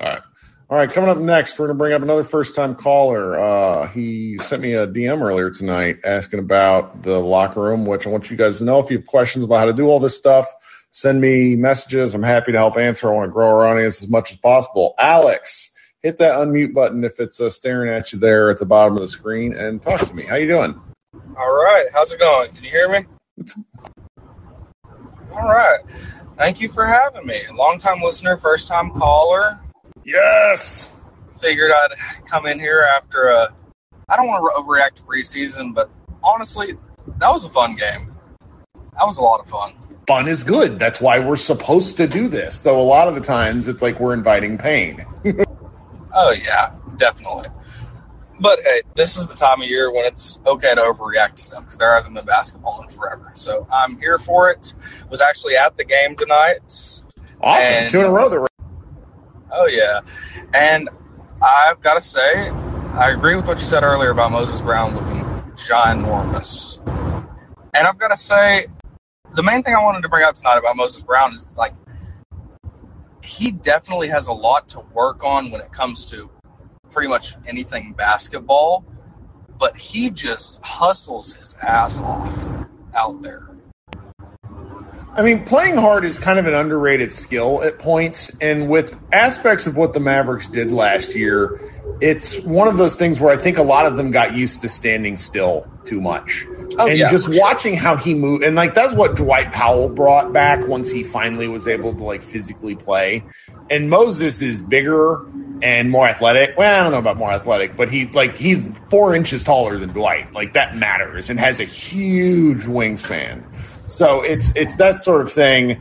All 0.00 0.08
right. 0.08 0.22
All 0.70 0.78
right, 0.78 0.90
coming 0.90 1.10
up 1.10 1.18
next, 1.18 1.58
we're 1.58 1.66
to 1.66 1.74
bring 1.74 1.92
up 1.92 2.00
another 2.00 2.24
first 2.24 2.56
time 2.56 2.74
caller. 2.74 3.38
Uh, 3.38 3.88
he 3.88 4.38
sent 4.38 4.62
me 4.62 4.72
a 4.74 4.86
DM 4.86 5.20
earlier 5.20 5.50
tonight 5.50 5.98
asking 6.04 6.38
about 6.38 7.02
the 7.02 7.18
locker 7.20 7.60
room, 7.60 7.84
which 7.84 8.06
I 8.06 8.10
want 8.10 8.30
you 8.30 8.38
guys 8.38 8.58
to 8.58 8.64
know. 8.64 8.78
If 8.78 8.90
you 8.90 8.96
have 8.98 9.06
questions 9.06 9.44
about 9.44 9.58
how 9.58 9.64
to 9.66 9.74
do 9.74 9.88
all 9.88 10.00
this 10.00 10.16
stuff, 10.16 10.46
send 10.92 11.20
me 11.20 11.56
messages. 11.56 12.14
I'm 12.14 12.22
happy 12.22 12.52
to 12.52 12.58
help 12.58 12.76
answer. 12.76 13.08
I 13.08 13.14
want 13.14 13.28
to 13.28 13.32
grow 13.32 13.48
our 13.48 13.66
audience 13.66 14.02
as 14.02 14.08
much 14.08 14.30
as 14.30 14.36
possible. 14.36 14.94
Alex, 14.98 15.72
hit 16.02 16.18
that 16.18 16.38
unmute 16.38 16.72
button 16.72 17.02
if 17.02 17.18
it's 17.18 17.40
uh, 17.40 17.50
staring 17.50 17.92
at 17.92 18.12
you 18.12 18.18
there 18.18 18.50
at 18.50 18.58
the 18.58 18.66
bottom 18.66 18.94
of 18.94 19.00
the 19.00 19.08
screen 19.08 19.54
and 19.54 19.82
talk 19.82 20.00
to 20.06 20.14
me. 20.14 20.22
How 20.22 20.36
you 20.36 20.46
doing? 20.46 20.80
All 21.36 21.52
right. 21.52 21.86
How's 21.92 22.12
it 22.12 22.20
going? 22.20 22.52
Can 22.54 22.62
you 22.62 22.70
hear 22.70 22.88
me? 22.88 23.06
All 25.32 25.48
right. 25.48 25.80
Thank 26.36 26.60
you 26.60 26.68
for 26.68 26.86
having 26.86 27.26
me. 27.26 27.42
Long 27.54 27.78
time 27.78 28.02
listener, 28.02 28.36
first 28.36 28.68
time 28.68 28.90
caller. 28.90 29.58
Yes. 30.04 30.92
Figured 31.40 31.72
I'd 31.72 32.26
come 32.26 32.46
in 32.46 32.58
here 32.58 32.86
after 32.96 33.28
a. 33.28 33.54
I 34.08 34.16
don't 34.16 34.26
want 34.26 34.44
to 34.44 34.60
overreact 34.60 34.96
to 34.96 35.02
preseason, 35.02 35.74
but 35.74 35.90
honestly, 36.22 36.76
that 37.18 37.30
was 37.30 37.44
a 37.44 37.48
fun 37.48 37.76
game. 37.76 38.14
That 38.74 39.06
was 39.06 39.16
a 39.16 39.22
lot 39.22 39.40
of 39.40 39.48
fun. 39.48 39.74
Fun 40.06 40.28
is 40.28 40.42
good. 40.44 40.78
That's 40.78 41.00
why 41.00 41.18
we're 41.18 41.36
supposed 41.36 41.96
to 41.98 42.06
do 42.06 42.28
this. 42.28 42.62
Though 42.62 42.80
a 42.80 42.82
lot 42.82 43.08
of 43.08 43.14
the 43.14 43.20
times 43.20 43.68
it's 43.68 43.82
like 43.82 44.00
we're 44.00 44.14
inviting 44.14 44.58
pain. 44.58 45.04
Oh, 46.14 46.30
yeah, 46.30 46.74
definitely. 46.98 47.48
But 48.38 48.60
hey, 48.64 48.82
this 48.96 49.16
is 49.16 49.26
the 49.26 49.34
time 49.34 49.62
of 49.62 49.66
year 49.68 49.90
when 49.90 50.04
it's 50.04 50.38
okay 50.44 50.74
to 50.74 50.80
overreact 50.82 51.36
to 51.36 51.42
stuff 51.42 51.60
because 51.62 51.78
there 51.78 51.94
hasn't 51.94 52.14
been 52.14 52.26
basketball 52.26 52.82
in 52.82 52.88
forever. 52.88 53.30
So 53.34 53.66
I'm 53.72 53.98
here 53.98 54.18
for 54.18 54.50
it. 54.50 54.74
Was 55.08 55.22
actually 55.22 55.56
at 55.56 55.76
the 55.78 55.84
game 55.84 56.16
tonight. 56.16 56.60
Awesome. 57.40 57.74
And- 57.74 57.90
Two 57.90 58.00
in 58.00 58.06
a 58.06 58.10
row. 58.10 58.28
That 58.28 58.46
Oh 59.54 59.66
yeah, 59.66 60.00
and 60.52 60.90
I've 61.42 61.80
got 61.82 61.94
to 61.94 62.00
say, 62.00 62.50
I 62.92 63.10
agree 63.10 63.36
with 63.36 63.46
what 63.46 63.58
you 63.58 63.64
said 63.64 63.82
earlier 63.84 64.10
about 64.10 64.32
Moses 64.32 64.60
Brown 64.60 64.94
looking 64.94 65.22
ginormous. 65.56 66.78
And 67.74 67.86
I've 67.86 67.98
got 67.98 68.08
to 68.08 68.16
say, 68.16 68.66
the 69.34 69.42
main 69.42 69.62
thing 69.62 69.74
I 69.74 69.82
wanted 69.82 70.02
to 70.02 70.08
bring 70.08 70.24
up 70.24 70.34
tonight 70.34 70.58
about 70.58 70.76
Moses 70.76 71.02
Brown 71.02 71.32
is 71.34 71.56
like 71.56 71.74
he 73.22 73.50
definitely 73.50 74.08
has 74.08 74.28
a 74.28 74.32
lot 74.32 74.68
to 74.68 74.80
work 74.92 75.24
on 75.24 75.50
when 75.50 75.60
it 75.60 75.72
comes 75.72 76.06
to 76.06 76.30
pretty 76.90 77.08
much 77.08 77.34
anything 77.46 77.94
basketball, 77.94 78.84
but 79.58 79.76
he 79.78 80.10
just 80.10 80.60
hustles 80.62 81.34
his 81.34 81.56
ass 81.62 82.00
off 82.00 82.32
out 82.94 83.22
there. 83.22 83.48
I 85.14 85.20
mean, 85.20 85.44
playing 85.44 85.76
hard 85.76 86.04
is 86.04 86.18
kind 86.18 86.38
of 86.38 86.46
an 86.46 86.54
underrated 86.54 87.12
skill 87.12 87.62
at 87.62 87.78
points. 87.78 88.30
And 88.40 88.68
with 88.68 88.98
aspects 89.12 89.66
of 89.66 89.76
what 89.76 89.92
the 89.92 90.00
Mavericks 90.00 90.48
did 90.48 90.72
last 90.72 91.14
year, 91.14 91.60
it's 92.02 92.40
one 92.40 92.66
of 92.66 92.78
those 92.78 92.96
things 92.96 93.20
where 93.20 93.32
I 93.32 93.36
think 93.36 93.58
a 93.58 93.62
lot 93.62 93.86
of 93.86 93.96
them 93.96 94.10
got 94.10 94.34
used 94.34 94.60
to 94.62 94.68
standing 94.68 95.16
still 95.16 95.70
too 95.84 96.00
much. 96.00 96.44
Oh, 96.76 96.88
and 96.88 96.98
yeah, 96.98 97.08
just 97.08 97.26
sure. 97.26 97.40
watching 97.40 97.76
how 97.76 97.96
he 97.96 98.14
moved, 98.14 98.42
and 98.42 98.56
like 98.56 98.74
that's 98.74 98.94
what 98.94 99.14
Dwight 99.14 99.52
Powell 99.52 99.88
brought 99.88 100.32
back 100.32 100.66
once 100.66 100.90
he 100.90 101.04
finally 101.04 101.46
was 101.46 101.68
able 101.68 101.94
to 101.94 102.02
like 102.02 102.22
physically 102.22 102.74
play. 102.74 103.22
And 103.70 103.88
Moses 103.88 104.42
is 104.42 104.60
bigger 104.60 105.24
and 105.62 105.90
more 105.90 106.08
athletic. 106.08 106.56
Well, 106.56 106.80
I 106.80 106.82
don't 106.82 106.90
know 106.90 106.98
about 106.98 107.18
more 107.18 107.30
athletic, 107.30 107.76
but 107.76 107.88
he 107.88 108.06
like 108.06 108.36
he's 108.36 108.76
four 108.88 109.14
inches 109.14 109.44
taller 109.44 109.78
than 109.78 109.90
Dwight. 109.90 110.32
Like 110.32 110.54
that 110.54 110.76
matters, 110.76 111.30
and 111.30 111.38
has 111.38 111.60
a 111.60 111.64
huge 111.64 112.64
wingspan. 112.64 113.44
So 113.86 114.22
it's 114.22 114.54
it's 114.56 114.76
that 114.76 114.96
sort 114.96 115.20
of 115.20 115.30
thing 115.30 115.80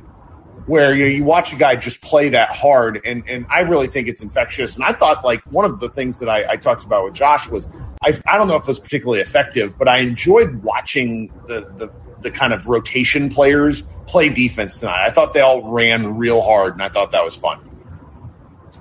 where 0.65 0.93
you, 0.93 1.05
you 1.05 1.23
watch 1.23 1.53
a 1.53 1.55
guy 1.55 1.75
just 1.75 2.01
play 2.01 2.29
that 2.29 2.49
hard, 2.49 3.01
and, 3.05 3.23
and 3.27 3.45
I 3.49 3.61
really 3.61 3.87
think 3.87 4.07
it's 4.07 4.21
infectious. 4.21 4.75
And 4.75 4.85
I 4.85 4.91
thought 4.91 5.23
like 5.23 5.41
one 5.51 5.65
of 5.65 5.79
the 5.79 5.89
things 5.89 6.19
that 6.19 6.29
I, 6.29 6.51
I 6.51 6.57
talked 6.57 6.83
about 6.83 7.05
with 7.05 7.13
Josh 7.13 7.49
was 7.49 7.67
I, 8.01 8.13
I 8.27 8.37
don't 8.37 8.47
know 8.47 8.55
if 8.55 8.63
it 8.63 8.67
was 8.67 8.79
particularly 8.79 9.21
effective, 9.21 9.77
but 9.77 9.87
I 9.87 9.97
enjoyed 9.97 10.63
watching 10.63 11.31
the, 11.47 11.61
the 11.75 11.91
the 12.21 12.31
kind 12.31 12.53
of 12.53 12.67
rotation 12.67 13.29
players 13.29 13.81
play 14.05 14.29
defense 14.29 14.79
tonight. 14.79 15.05
I 15.05 15.09
thought 15.09 15.33
they 15.33 15.41
all 15.41 15.71
ran 15.71 16.17
real 16.17 16.41
hard, 16.41 16.73
and 16.73 16.83
I 16.83 16.89
thought 16.89 17.11
that 17.11 17.23
was 17.23 17.35
fun. 17.35 17.59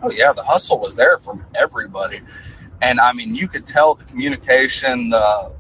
Oh 0.03 0.11
yeah, 0.11 0.33
the 0.33 0.43
hustle 0.43 0.79
was 0.79 0.95
there 0.95 1.19
from 1.19 1.45
everybody, 1.55 2.21
and 2.83 3.01
I 3.01 3.13
mean 3.13 3.35
you 3.35 3.49
could 3.49 3.67
tell 3.67 3.95
the 3.95 4.05
communication. 4.05 5.11
The 5.11 5.53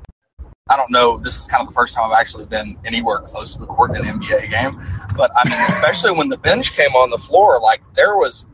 I 0.68 0.76
don't 0.76 0.90
know. 0.90 1.18
This 1.18 1.40
is 1.40 1.46
kind 1.48 1.62
of 1.62 1.68
the 1.68 1.74
first 1.74 1.94
time 1.94 2.10
I've 2.10 2.18
actually 2.20 2.44
been 2.46 2.76
anywhere 2.84 3.18
close 3.20 3.54
to 3.54 3.60
the 3.60 3.66
court 3.66 3.90
in 3.90 3.96
an 4.06 4.20
NBA 4.20 4.50
game, 4.50 4.80
but 5.16 5.32
I 5.36 5.48
mean, 5.48 5.58
especially 5.68 6.12
when 6.12 6.28
the 6.28 6.36
bench 6.36 6.72
came 6.72 6.92
on 6.94 7.10
the 7.10 7.18
floor, 7.18 7.58
like 7.60 7.82
there 7.96 8.16
was 8.16 8.44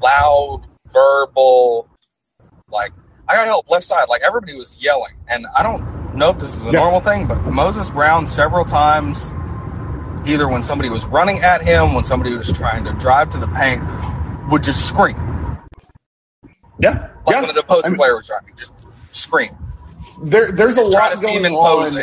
loud, 0.00 0.62
verbal, 0.92 1.88
like 2.70 2.92
I 3.28 3.34
got 3.34 3.46
help 3.46 3.68
left 3.68 3.84
side. 3.84 4.08
Like 4.08 4.22
everybody 4.22 4.54
was 4.54 4.76
yelling, 4.78 5.14
and 5.28 5.46
I 5.56 5.62
don't 5.64 6.14
know 6.14 6.30
if 6.30 6.38
this 6.38 6.54
is 6.54 6.62
a 6.62 6.66
Yeah. 6.66 6.80
normal 6.80 7.00
thing, 7.00 7.26
but 7.26 7.40
Moses 7.46 7.90
Brown 7.90 8.26
several 8.28 8.64
times, 8.64 9.32
either 10.24 10.46
when 10.48 10.62
somebody 10.62 10.88
was 10.88 11.04
running 11.06 11.40
at 11.42 11.62
him, 11.62 11.94
when 11.94 12.04
somebody 12.04 12.34
was 12.36 12.52
trying 12.52 12.84
to 12.84 12.92
drive 12.92 13.30
to 13.30 13.38
the 13.38 13.48
paint, 13.48 13.82
would 14.50 14.62
just 14.62 14.86
scream. 14.88 15.16
Yeah, 16.78 17.08
Like 17.26 17.34
yeah. 17.34 17.40
when 17.40 17.50
an 17.50 17.58
opposing 17.58 17.86
I 17.86 17.88
mean, 17.90 17.96
player 17.96 18.14
was 18.16 18.28
driving, 18.28 18.54
just 18.56 18.86
scream. 19.10 19.56
There, 20.22 20.50
there's 20.52 20.76
a 20.76 20.82
lot 20.82 21.20
going 21.20 21.44
on. 21.54 22.02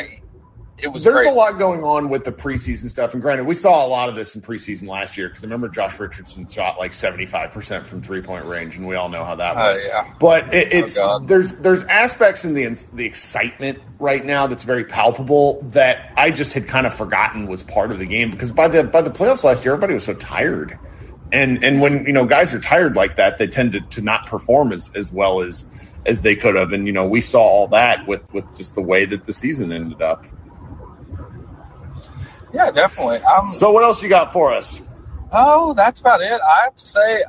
It 0.80 0.88
was 0.92 1.06
There's 1.06 1.26
a 1.26 1.32
lot 1.32 1.58
going 1.58 1.82
on 1.82 2.10
with 2.10 2.26
the 2.26 2.32
preseason 2.34 2.90
stuff, 2.90 3.14
and 3.14 3.22
granted, 3.22 3.46
we 3.46 3.54
saw 3.54 3.86
a 3.86 3.88
lot 3.88 4.10
of 4.10 4.16
this 4.16 4.36
in 4.36 4.42
preseason 4.42 4.86
last 4.90 5.18
year 5.18 5.30
because 5.30 5.42
I 5.42 5.48
remember 5.48 5.70
Josh 5.70 5.98
Richardson 5.98 6.46
shot 6.46 6.78
like 6.78 6.92
75 6.92 7.52
percent 7.52 7.88
from 7.88 8.02
three 8.02 8.22
point 8.22 8.44
range, 8.44 8.76
and 8.76 8.86
we 8.86 8.96
all 8.96 9.08
know 9.08 9.24
how 9.24 9.34
that 9.36 9.56
Oh 9.56 9.76
went. 9.76 9.84
yeah. 9.86 10.14
But 10.20 10.54
it, 10.54 10.74
it's 10.74 10.98
God. 10.98 11.30
there's 11.30 11.56
there's 11.58 11.84
aspects 11.84 12.44
in 12.44 12.54
the 12.54 12.66
the 12.92 13.06
excitement 13.06 13.80
right 14.00 14.26
now 14.26 14.46
that's 14.46 14.66
very 14.66 14.84
palpable 14.84 15.62
that 15.70 16.12
I 16.18 16.32
just 16.32 16.52
had 16.52 16.68
kind 16.68 16.86
of 16.86 16.94
forgotten 16.94 17.48
was 17.48 17.64
part 17.64 17.92
of 17.92 18.00
the 18.00 18.06
game 18.06 18.30
because 18.30 18.52
by 18.52 18.68
the 18.68 18.84
by 18.84 19.02
the 19.02 19.12
playoffs 19.12 19.46
last 19.46 19.64
year, 19.64 19.74
everybody 19.76 19.94
was 19.94 20.04
so 20.04 20.16
tired, 20.16 20.78
and 21.32 21.64
and 21.64 21.80
when 21.80 22.04
you 22.06 22.12
know 22.12 22.26
guys 22.26 22.54
are 22.54 22.60
tired 22.60 22.98
like 22.98 23.16
that, 23.16 23.38
they 23.38 23.48
tend 23.48 23.72
to, 23.72 23.80
to 23.80 24.02
not 24.02 24.26
perform 24.26 24.74
as 24.74 24.92
as 24.96 25.14
well 25.14 25.42
as 25.42 25.64
as 26.06 26.22
they 26.22 26.36
could 26.36 26.56
have, 26.56 26.74
and 26.74 26.86
you 26.86 26.94
know 26.94 27.08
we 27.08 27.22
saw 27.22 27.42
all 27.42 27.68
that 27.70 28.08
with 28.08 28.32
with 28.34 28.56
just 28.56 28.76
the 28.76 28.82
way 28.82 29.06
that 29.06 29.24
the 29.24 29.34
season 29.34 29.72
ended 29.72 30.02
up. 30.02 30.26
Yeah, 32.54 32.70
definitely. 32.72 33.18
Um, 33.18 33.48
So 33.48 33.72
what 33.72 33.84
else 33.84 34.04
you 34.04 34.10
got 34.10 34.32
for 34.32 34.54
us? 34.54 34.82
oh, 35.36 35.74
that's 35.74 36.00
about 36.00 36.22
it. 36.22 36.40
I 36.42 36.66
have 36.66 36.76
to 36.76 36.86
say, 36.86 37.24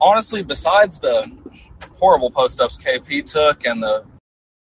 honestly, 0.00 0.42
besides 0.42 0.98
the 0.98 1.30
horrible 1.94 2.30
post 2.30 2.60
ups 2.60 2.76
KP 2.76 3.24
took 3.24 3.64
and 3.64 3.82
the 3.82 4.04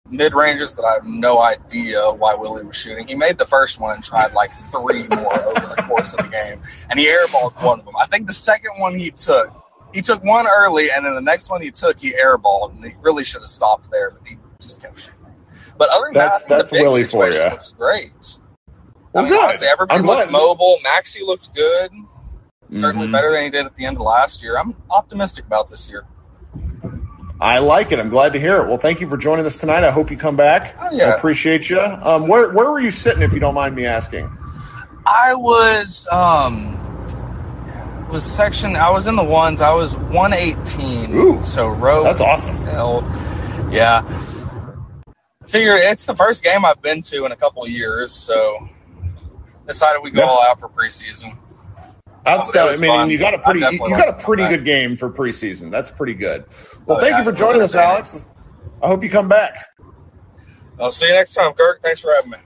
mid 0.10 0.34
ranges 0.34 0.74
that 0.76 0.84
I 0.84 0.94
have 0.96 1.06
no 1.06 1.40
idea 1.40 2.12
why 2.12 2.34
Willie 2.34 2.64
was 2.64 2.76
shooting, 2.76 3.06
he 3.08 3.14
made 3.14 3.38
the 3.38 3.46
first 3.46 3.80
one 3.80 3.94
and 3.94 4.04
tried 4.04 4.34
like 4.34 4.52
three 4.52 5.08
more 5.16 5.40
over 5.42 5.68
the 5.76 5.84
course 5.88 6.14
of 6.16 6.26
the 6.26 6.30
game, 6.32 6.60
and 6.90 7.00
he 7.00 7.06
airballed 7.06 7.54
one 7.64 7.80
of 7.80 7.86
them. 7.86 7.96
I 7.96 8.08
think 8.08 8.26
the 8.26 8.34
second 8.34 8.72
one 8.80 8.98
he 8.98 9.12
took. 9.12 9.54
He 9.94 10.02
took 10.02 10.24
one 10.24 10.48
early, 10.48 10.92
and 10.92 11.06
then 11.06 11.16
the 11.16 11.22
next 11.22 11.50
one 11.50 11.62
he 11.62 11.72
took, 11.72 12.00
he 12.00 12.14
airballed, 12.14 12.76
and 12.76 12.86
he 12.86 12.94
really 13.02 13.24
should 13.24 13.42
have 13.42 13.50
stopped 13.50 13.90
there, 13.92 14.12
but 14.12 14.22
he 14.28 14.38
just 14.60 14.82
kept 14.82 15.00
shooting. 15.00 15.16
But 15.78 15.90
other 15.90 16.06
than 16.06 16.14
That's- 16.14 16.44
that, 16.44 16.50
that's 16.50 16.72
the 16.72 16.82
Willie 16.82 17.06
for 17.06 17.30
ya. 17.30 17.50
looks 17.52 17.72
great. 17.72 18.12
Well, 19.14 19.24
I 19.26 19.28
mean, 19.28 19.34
good. 19.34 19.44
honestly, 19.44 19.68
everybody 19.68 20.00
I'm 20.00 20.06
looked 20.06 20.30
glad- 20.30 20.32
mobile. 20.32 20.78
Maxi 20.86 21.26
looked 21.26 21.54
good. 21.56 21.92
Certainly 22.72 23.08
Mhm. 23.08 23.12
better 23.12 23.32
than 23.32 23.44
he 23.46 23.50
did 23.50 23.66
at 23.66 23.76
the 23.76 23.86
end 23.86 23.98
of 23.98 24.04
last 24.04 24.44
year. 24.44 24.60
I'm 24.60 24.76
optimistic 24.92 25.46
about 25.46 25.72
this 25.72 25.90
year. 25.90 26.06
I 27.42 27.58
like 27.60 27.92
it. 27.92 28.00
I'm 28.00 28.10
glad 28.10 28.34
to 28.34 28.40
hear 28.40 28.58
it. 28.62 28.68
Well, 28.68 28.78
thank 28.78 29.00
you 29.00 29.10
for 29.10 29.16
joining 29.18 29.46
us 29.46 29.60
tonight. 29.60 29.84
I 29.84 29.92
hope 29.92 30.12
you 30.12 30.18
come 30.18 30.36
back. 30.36 30.76
Oh, 30.80 30.90
yeah. 30.92 31.06
I 31.06 31.16
appreciate 31.16 31.70
you. 31.70 31.80
Um, 31.80 32.28
where 32.28 32.52
where 32.52 32.70
were 32.70 32.82
you 32.82 32.92
sitting, 32.92 33.24
if 33.24 33.34
you 33.34 33.40
don't 33.40 33.56
mind 33.56 33.76
me 33.76 33.86
asking? 33.86 34.30
I 35.06 35.34
was 35.34 36.08
um 36.12 36.78
was 38.10 38.24
section. 38.24 38.76
I 38.76 38.90
was 38.90 39.08
in 39.08 39.16
the 39.16 39.24
ones. 39.24 39.62
I 39.62 39.74
was 39.74 39.96
118. 39.98 41.14
Ooh, 41.16 41.44
so 41.46 41.68
row. 41.68 42.04
That's 42.04 42.22
awesome. 42.22 42.56
Hell, 42.58 43.02
yeah. 43.72 44.04
I 45.44 45.48
figure 45.48 45.76
it's 45.76 46.06
the 46.06 46.16
first 46.16 46.44
game 46.44 46.66
I've 46.66 46.82
been 46.82 47.02
to 47.02 47.26
in 47.26 47.32
a 47.32 47.36
couple 47.36 47.64
of 47.64 47.70
years, 47.70 48.12
so 48.12 48.68
decided 49.68 50.02
we 50.04 50.12
go 50.12 50.22
Yeah. 50.22 50.28
all 50.30 50.42
out 50.44 50.60
for 50.60 50.70
preseason. 50.70 51.38
Outstanding. 52.28 52.76
I 52.76 52.82
mean, 52.82 52.90
fun. 52.92 53.10
you 53.10 53.18
got 53.18 53.34
a 53.34 53.40
pretty 53.40 53.60
you 53.62 53.78
got 53.90 54.10
a 54.10 54.14
pretty 54.24 54.48
good 54.48 54.66
game 54.66 54.98
for 54.98 55.10
preseason. 55.10 55.72
That's 55.72 55.90
pretty 55.90 56.14
good. 56.16 56.46
Well, 56.86 56.98
Oh, 56.98 57.00
thank 57.02 57.12
yeah, 57.12 57.20
you 57.20 57.24
for 57.24 57.32
joining 57.32 57.62
us. 57.62 57.76
Alex. 57.76 58.28
I 58.84 58.88
hope 58.88 59.04
you 59.04 59.10
come 59.10 59.28
back. 59.30 59.56
I'll 60.80 60.92
see 60.92 61.08
you 61.08 61.14
next 61.14 61.34
time, 61.34 61.54
Kirk. 61.54 61.82
Thanks 61.82 62.00
for 62.00 62.14
having 62.16 62.32
me. 62.32 62.38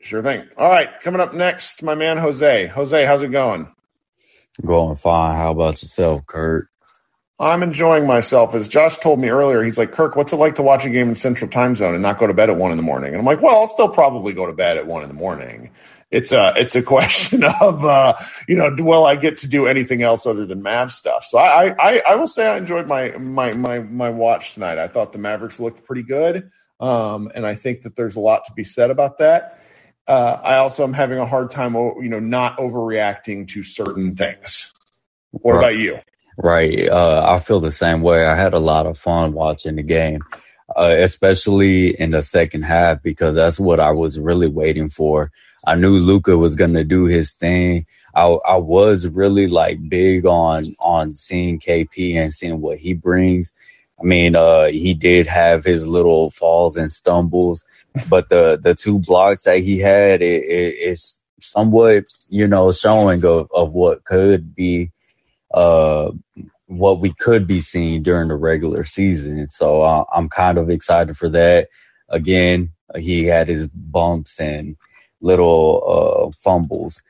Sure 0.00 0.20
thing. 0.20 0.46
All 0.58 0.68
right, 0.68 0.88
coming 1.00 1.20
up 1.20 1.32
next, 1.32 1.82
my 1.82 1.94
man 1.94 2.18
Jose. 2.18 2.66
Jose, 2.66 3.04
how's 3.06 3.22
it 3.22 3.28
going? 3.30 3.72
Going 4.64 4.96
fine. 4.96 5.36
How 5.36 5.50
about 5.50 5.82
yourself, 5.82 6.26
Kurt? 6.26 6.68
I'm 7.40 7.64
enjoying 7.64 8.06
myself. 8.06 8.54
As 8.54 8.68
Josh 8.68 8.98
told 8.98 9.20
me 9.20 9.28
earlier, 9.28 9.62
he's 9.64 9.76
like, 9.76 9.90
Kirk, 9.90 10.14
what's 10.14 10.32
it 10.32 10.36
like 10.36 10.54
to 10.54 10.62
watch 10.62 10.84
a 10.84 10.90
game 10.90 11.08
in 11.08 11.16
Central 11.16 11.50
Time 11.50 11.74
Zone 11.74 11.94
and 11.94 12.02
not 12.02 12.18
go 12.18 12.28
to 12.28 12.34
bed 12.34 12.48
at 12.48 12.56
one 12.56 12.70
in 12.70 12.76
the 12.76 12.82
morning? 12.82 13.10
And 13.10 13.18
I'm 13.18 13.24
like, 13.24 13.42
well, 13.42 13.60
I'll 13.60 13.68
still 13.68 13.88
probably 13.88 14.32
go 14.32 14.46
to 14.46 14.52
bed 14.52 14.76
at 14.76 14.86
one 14.86 15.02
in 15.02 15.08
the 15.08 15.14
morning. 15.14 15.70
It's 16.12 16.30
a 16.30 16.52
it's 16.56 16.76
a 16.76 16.82
question 16.96 17.42
of 17.60 17.84
uh, 17.84 18.14
you 18.46 18.56
know, 18.56 18.74
will 18.78 19.04
I 19.04 19.16
get 19.16 19.38
to 19.38 19.48
do 19.48 19.66
anything 19.66 20.02
else 20.02 20.26
other 20.26 20.46
than 20.46 20.62
Mav 20.62 20.92
stuff? 20.92 21.24
So 21.24 21.38
I 21.38 21.74
I, 21.76 22.02
I 22.10 22.14
will 22.14 22.28
say 22.28 22.46
I 22.46 22.56
enjoyed 22.56 22.86
my 22.86 23.10
my 23.18 23.52
my 23.52 23.80
my 23.80 24.10
watch 24.10 24.54
tonight. 24.54 24.78
I 24.78 24.86
thought 24.86 25.12
the 25.12 25.18
Mavericks 25.18 25.58
looked 25.58 25.84
pretty 25.84 26.04
good, 26.04 26.50
um, 26.78 27.32
and 27.34 27.44
I 27.44 27.56
think 27.56 27.82
that 27.82 27.96
there's 27.96 28.14
a 28.14 28.20
lot 28.20 28.44
to 28.46 28.52
be 28.52 28.62
said 28.62 28.92
about 28.92 29.18
that. 29.18 29.60
Uh, 30.06 30.38
I 30.42 30.56
also 30.58 30.84
am 30.84 30.92
having 30.92 31.18
a 31.18 31.26
hard 31.26 31.50
time, 31.50 31.74
you 31.74 32.08
know, 32.08 32.20
not 32.20 32.58
overreacting 32.58 33.48
to 33.50 33.62
certain 33.62 34.16
things. 34.16 34.72
What 35.32 35.54
Right. 35.54 35.56
about 35.56 35.76
you? 35.76 35.98
Right. 36.38 36.88
Uh, 36.88 37.24
I 37.28 37.38
feel 37.40 37.60
the 37.60 37.70
same 37.72 38.02
way. 38.02 38.26
I 38.26 38.36
had 38.36 38.54
a 38.54 38.58
lot 38.60 38.86
of 38.86 38.98
fun 38.98 39.32
watching 39.34 39.76
the 39.76 39.82
game, 39.84 40.26
uh, 40.76 40.94
especially 40.98 41.98
in 42.00 42.12
the 42.12 42.22
second 42.22 42.64
half, 42.64 43.02
because 43.02 43.36
that's 43.36 43.60
what 43.60 43.80
I 43.80 43.92
was 43.92 44.18
really 44.20 44.48
waiting 44.48 44.88
for. 44.90 45.32
I 45.66 45.76
knew 45.76 45.98
Luka 45.98 46.38
was 46.38 46.56
going 46.56 46.74
to 46.74 46.84
do 46.84 47.04
his 47.06 47.34
thing. 47.34 47.86
I, 48.14 48.24
I 48.26 48.56
was 48.56 49.08
really 49.08 49.48
like 49.48 49.88
big 49.88 50.26
on, 50.26 50.74
on 50.80 51.14
seeing 51.14 51.60
KP 51.60 52.16
and 52.16 52.34
seeing 52.34 52.60
what 52.60 52.78
he 52.78 52.94
brings. 52.94 53.54
I 54.00 54.04
mean, 54.04 54.34
uh, 54.36 54.66
he 54.66 54.94
did 54.94 55.26
have 55.26 55.64
his 55.64 55.86
little 55.86 56.30
falls 56.30 56.76
and 56.76 56.90
stumbles, 56.90 57.64
but 58.08 58.28
the, 58.28 58.58
the 58.60 58.74
two 58.74 59.00
blocks 59.00 59.44
that 59.44 59.58
he 59.60 59.78
had, 59.78 60.20
it, 60.20 60.42
it, 60.44 60.74
it's 60.78 61.20
somewhat, 61.40 62.04
you 62.28 62.46
know, 62.46 62.72
showing 62.72 63.24
of, 63.24 63.48
of 63.54 63.74
what 63.74 64.04
could 64.04 64.54
be, 64.54 64.90
uh, 65.52 66.10
what 66.66 67.00
we 67.00 67.12
could 67.14 67.46
be 67.46 67.60
seeing 67.60 68.02
during 68.02 68.28
the 68.28 68.34
regular 68.34 68.84
season. 68.84 69.48
So 69.48 69.82
uh, 69.82 70.04
I'm 70.12 70.28
kind 70.28 70.58
of 70.58 70.70
excited 70.70 71.16
for 71.16 71.28
that. 71.30 71.68
Again, 72.08 72.72
he 72.96 73.24
had 73.24 73.48
his 73.48 73.68
bumps 73.68 74.40
and 74.40 74.76
little 75.20 76.30
uh, 76.32 76.36
fumbles. 76.38 77.00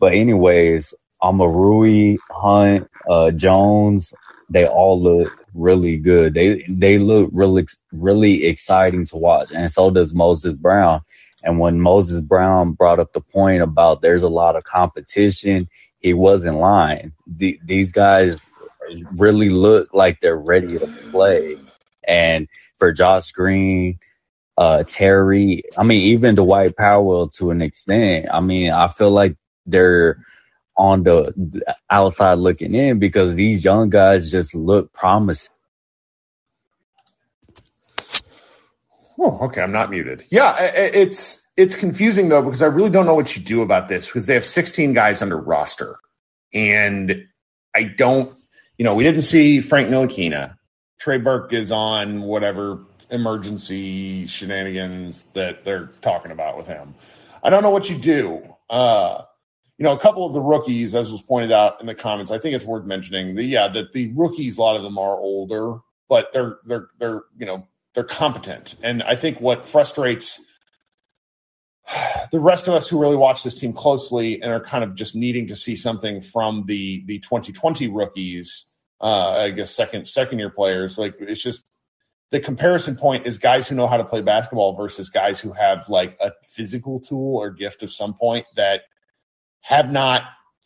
But 0.00 0.14
anyways, 0.14 0.94
Omoruyi, 1.22 2.18
Hunt, 2.30 2.90
uh, 3.08 3.30
Jones, 3.30 4.12
they 4.50 4.66
all 4.66 5.00
look 5.00 5.44
really 5.54 5.98
good. 5.98 6.34
They 6.34 6.64
they 6.68 6.98
look 6.98 7.30
really 7.32 7.66
really 7.92 8.44
exciting 8.44 9.04
to 9.06 9.16
watch, 9.16 9.52
and 9.52 9.70
so 9.70 9.90
does 9.90 10.14
Moses 10.14 10.54
Brown. 10.54 11.00
And 11.42 11.58
when 11.58 11.80
Moses 11.80 12.20
Brown 12.20 12.72
brought 12.72 12.98
up 12.98 13.12
the 13.12 13.20
point 13.20 13.62
about 13.62 14.00
there's 14.00 14.22
a 14.22 14.28
lot 14.28 14.56
of 14.56 14.64
competition, 14.64 15.68
he 15.98 16.14
wasn't 16.14 16.58
lying. 16.58 17.12
The, 17.26 17.60
these 17.62 17.92
guys 17.92 18.40
really 19.12 19.50
look 19.50 19.92
like 19.92 20.20
they're 20.20 20.36
ready 20.36 20.78
to 20.78 20.86
play. 21.10 21.58
And 22.06 22.48
for 22.78 22.92
Josh 22.92 23.30
Green, 23.32 23.98
uh, 24.56 24.84
Terry, 24.86 25.64
I 25.76 25.82
mean, 25.82 26.02
even 26.02 26.34
Dwight 26.34 26.76
Powell 26.76 27.28
to 27.30 27.50
an 27.50 27.60
extent, 27.60 28.26
I 28.32 28.40
mean, 28.40 28.70
I 28.70 28.88
feel 28.88 29.10
like 29.10 29.36
they're 29.66 30.18
on 30.76 31.02
the 31.04 31.62
outside 31.90 32.38
looking 32.38 32.74
in 32.74 32.98
because 32.98 33.34
these 33.34 33.64
young 33.64 33.90
guys 33.90 34.30
just 34.30 34.54
look 34.54 34.92
promising. 34.92 35.50
Oh, 39.18 39.38
okay. 39.42 39.62
I'm 39.62 39.72
not 39.72 39.90
muted. 39.90 40.24
Yeah, 40.30 40.56
it's 40.60 41.46
it's 41.56 41.76
confusing 41.76 42.28
though 42.28 42.42
because 42.42 42.62
I 42.62 42.66
really 42.66 42.90
don't 42.90 43.06
know 43.06 43.14
what 43.14 43.36
you 43.36 43.42
do 43.42 43.62
about 43.62 43.88
this 43.88 44.06
because 44.06 44.26
they 44.26 44.34
have 44.34 44.44
16 44.44 44.92
guys 44.92 45.22
under 45.22 45.38
roster, 45.38 45.98
and 46.52 47.24
I 47.74 47.84
don't. 47.84 48.36
You 48.76 48.84
know, 48.84 48.94
we 48.94 49.04
didn't 49.04 49.22
see 49.22 49.60
Frank 49.60 49.88
Ntilikina. 49.88 50.56
Trey 50.98 51.18
Burke 51.18 51.52
is 51.52 51.70
on 51.70 52.22
whatever 52.22 52.80
emergency 53.10 54.26
shenanigans 54.26 55.26
that 55.34 55.64
they're 55.64 55.90
talking 56.00 56.32
about 56.32 56.56
with 56.56 56.66
him. 56.66 56.94
I 57.42 57.50
don't 57.50 57.62
know 57.62 57.70
what 57.70 57.88
you 57.88 57.96
do. 57.98 58.42
Uh, 58.68 59.22
you 59.78 59.82
know, 59.82 59.92
a 59.92 59.98
couple 59.98 60.26
of 60.26 60.34
the 60.34 60.40
rookies, 60.40 60.94
as 60.94 61.10
was 61.10 61.22
pointed 61.22 61.50
out 61.50 61.80
in 61.80 61.86
the 61.86 61.94
comments, 61.94 62.30
I 62.30 62.38
think 62.38 62.54
it's 62.54 62.64
worth 62.64 62.84
mentioning. 62.84 63.34
The 63.34 63.42
yeah, 63.42 63.68
that 63.68 63.92
the 63.92 64.12
rookies, 64.14 64.56
a 64.56 64.60
lot 64.60 64.76
of 64.76 64.82
them 64.82 64.98
are 64.98 65.16
older, 65.16 65.78
but 66.08 66.32
they're 66.32 66.58
they're 66.64 66.88
they're 66.98 67.22
you 67.36 67.46
know 67.46 67.66
they're 67.94 68.04
competent. 68.04 68.76
And 68.82 69.02
I 69.02 69.16
think 69.16 69.40
what 69.40 69.66
frustrates 69.66 70.40
the 72.30 72.40
rest 72.40 72.68
of 72.68 72.74
us 72.74 72.88
who 72.88 73.00
really 73.00 73.16
watch 73.16 73.42
this 73.42 73.58
team 73.58 73.72
closely 73.72 74.40
and 74.40 74.52
are 74.52 74.64
kind 74.64 74.84
of 74.84 74.94
just 74.94 75.14
needing 75.14 75.48
to 75.48 75.56
see 75.56 75.76
something 75.76 76.20
from 76.20 76.64
the 76.66 77.04
the 77.06 77.18
2020 77.18 77.88
rookies, 77.88 78.70
uh, 79.00 79.30
I 79.30 79.50
guess 79.50 79.70
second 79.70 80.06
second 80.06 80.38
year 80.38 80.50
players, 80.50 80.98
like 80.98 81.16
it's 81.18 81.42
just 81.42 81.64
the 82.30 82.40
comparison 82.40 82.96
point 82.96 83.26
is 83.26 83.38
guys 83.38 83.68
who 83.68 83.74
know 83.74 83.86
how 83.86 83.96
to 83.96 84.04
play 84.04 84.20
basketball 84.20 84.74
versus 84.74 85.10
guys 85.10 85.40
who 85.40 85.52
have 85.52 85.88
like 85.88 86.16
a 86.20 86.32
physical 86.44 87.00
tool 87.00 87.36
or 87.36 87.50
gift 87.50 87.82
of 87.82 87.92
some 87.92 88.14
point 88.14 88.46
that 88.56 88.82
have 89.64 89.90
not, 89.90 90.24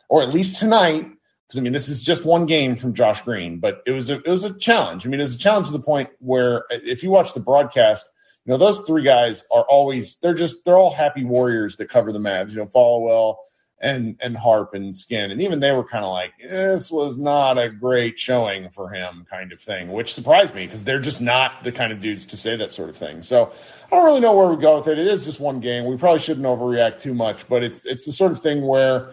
or 0.09 0.23
at 0.23 0.35
least 0.35 0.59
tonight, 0.59 1.09
because 1.47 1.59
I 1.59 1.63
mean 1.63 1.73
this 1.73 1.89
is 1.89 2.03
just 2.03 2.25
one 2.25 2.47
game 2.47 2.75
from 2.75 2.95
Josh 2.95 3.23
Green, 3.23 3.61
but 3.61 3.81
it 3.87 3.93
was 3.93 4.11
a 4.11 4.17
it 4.17 4.29
was 4.29 4.45
a 4.45 4.59
challenge. 4.59 5.07
I 5.07 5.09
mean, 5.09 5.21
it 5.21 5.23
was 5.23 5.37
a 5.37 5.39
challenge 5.39 5.69
to 5.69 5.73
the 5.73 5.81
point 5.81 6.11
where 6.19 6.65
uh, 6.65 6.79
if 6.85 7.03
you 7.03 7.11
watch 7.11 7.33
the 7.33 7.41
broadcast, 7.41 8.07
you 8.45 8.51
know 8.51 8.59
those 8.59 8.81
three 8.81 9.05
guys 9.05 9.45
are 9.53 9.63
always 9.69 10.17
they're 10.17 10.35
just 10.35 10.65
they're 10.65 10.77
all 10.77 10.93
happy 10.93 11.25
warriors 11.25 11.77
that 11.77 11.89
cover 11.89 12.13
the 12.13 12.19
Mavs. 12.19 12.51
You 12.51 12.57
know, 12.57 12.67
Followill 12.67 13.37
and 13.81 14.17
and 14.21 14.37
Harp 14.37 14.75
and 14.75 14.97
Skin, 14.97 15.31
and 15.31 15.41
even 15.41 15.61
they 15.61 15.73
were 15.73 15.85
kind 15.85 16.05
of 16.05 16.11
like 16.11 16.33
this 16.43 16.91
was 16.91 17.19
not 17.19 17.59
a 17.59 17.69
great 17.69 18.19
showing 18.19 18.71
for 18.71 18.91
him, 18.91 19.27
kind 19.31 19.53
of 19.53 19.61
thing, 19.61 19.93
which 19.93 20.13
surprised 20.13 20.55
me 20.55 20.67
because 20.67 20.85
they're 20.85 21.01
just 21.01 21.21
not 21.21 21.65
the 21.65 21.73
kind 21.73 21.93
of 21.93 22.01
dudes 22.01 22.27
to 22.27 22.37
say 22.37 22.57
that 22.57 22.73
sort 22.73 22.89
of 22.89 22.97
thing. 22.97 23.23
So 23.23 23.53
I 23.87 23.97
don't 23.97 24.05
really 24.05 24.21
know 24.21 24.37
where 24.37 24.49
we 24.49 24.61
go 24.61 24.79
with 24.79 24.89
it. 24.89 24.99
It 24.99 25.07
is 25.07 25.25
just 25.25 25.41
one 25.41 25.61
game. 25.61 25.85
We 25.85 25.97
probably 25.97 26.21
shouldn't 26.21 26.47
overreact 26.47 26.99
too 26.99 27.15
much, 27.15 27.49
but 27.49 27.63
it's 27.63 27.87
it's 27.87 28.07
the 28.07 28.13
sort 28.13 28.33
of 28.33 28.41
thing 28.41 28.67
where 28.67 29.13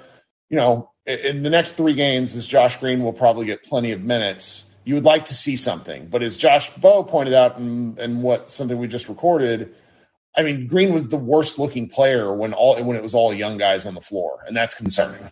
you 0.50 0.58
know, 0.58 0.92
in 1.06 1.44
the 1.44 1.50
next 1.50 1.74
three 1.74 1.94
games, 1.94 2.36
as 2.36 2.46
Josh 2.46 2.78
Green 2.78 3.04
will 3.04 3.14
probably 3.14 3.46
get 3.46 3.64
plenty 3.64 3.92
of 3.92 4.02
minutes, 4.02 4.66
you 4.84 4.94
would 4.96 5.04
like 5.04 5.26
to 5.26 5.34
see 5.34 5.56
something. 5.56 6.08
But 6.08 6.24
as 6.24 6.38
Josh 6.38 6.70
Bowe 6.76 7.04
pointed 7.04 7.34
out, 7.34 7.58
and, 7.58 7.98
and 7.98 8.22
what 8.22 8.50
something 8.50 8.78
we 8.78 8.88
just 8.88 9.10
recorded, 9.10 9.74
I 10.38 10.44
mean, 10.44 10.68
Green 10.68 10.94
was 10.94 11.10
the 11.10 11.18
worst 11.18 11.58
looking 11.58 11.88
player 11.90 12.34
when 12.34 12.54
all 12.54 12.82
when 12.84 12.98
it 12.98 13.04
was 13.04 13.14
all 13.14 13.34
young 13.34 13.58
guys 13.58 13.86
on 13.86 13.96
the 13.96 14.02
floor, 14.02 14.44
and 14.48 14.56
that's 14.56 14.76
concerning. 14.76 15.30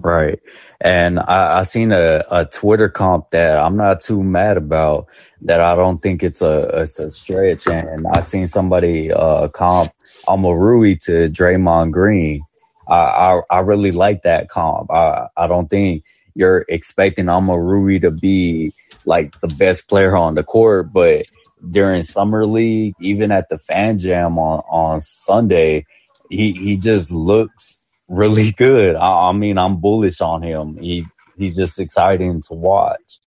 Right. 0.00 0.38
And 0.80 1.18
I, 1.18 1.60
I 1.60 1.62
seen 1.64 1.90
a, 1.90 2.24
a 2.30 2.44
Twitter 2.44 2.88
comp 2.88 3.30
that 3.30 3.58
I'm 3.58 3.76
not 3.76 4.00
too 4.00 4.22
mad 4.22 4.56
about 4.56 5.06
that 5.42 5.60
I 5.60 5.74
don't 5.74 5.98
think 5.98 6.22
it's 6.22 6.40
a 6.40 6.82
it's 6.82 6.98
a 7.00 7.10
stretch. 7.10 7.66
And 7.66 8.06
I 8.06 8.20
seen 8.20 8.46
somebody 8.46 9.12
uh 9.12 9.48
comp 9.48 9.92
Omoruyi 10.28 11.00
to 11.04 11.28
Draymond 11.28 11.90
Green. 11.90 12.42
I, 12.88 12.94
I 12.94 13.40
I 13.50 13.58
really 13.60 13.90
like 13.90 14.22
that 14.22 14.48
comp. 14.48 14.90
I, 14.92 15.26
I 15.36 15.48
don't 15.48 15.68
think 15.68 16.04
you're 16.34 16.64
expecting 16.68 17.26
Omoruyi 17.26 18.00
to 18.02 18.12
be 18.12 18.72
like 19.04 19.40
the 19.40 19.48
best 19.48 19.88
player 19.88 20.16
on 20.16 20.36
the 20.36 20.44
court, 20.44 20.92
but 20.92 21.26
during 21.70 22.02
summer 22.02 22.46
league, 22.46 22.94
even 23.00 23.30
at 23.30 23.48
the 23.48 23.58
fan 23.58 23.98
jam 23.98 24.38
on, 24.38 24.62
on 24.70 25.00
Sunday, 25.00 25.86
he, 26.30 26.52
he 26.52 26.76
just 26.76 27.10
looks 27.10 27.78
really 28.08 28.52
good. 28.56 28.96
I, 28.96 29.28
I 29.28 29.32
mean, 29.32 29.58
I'm 29.58 29.80
bullish 29.80 30.20
on 30.20 30.42
him. 30.42 30.76
He 30.76 31.04
he's 31.36 31.56
just 31.56 31.78
exciting 31.78 32.42
to 32.42 32.54
watch. 32.54 33.20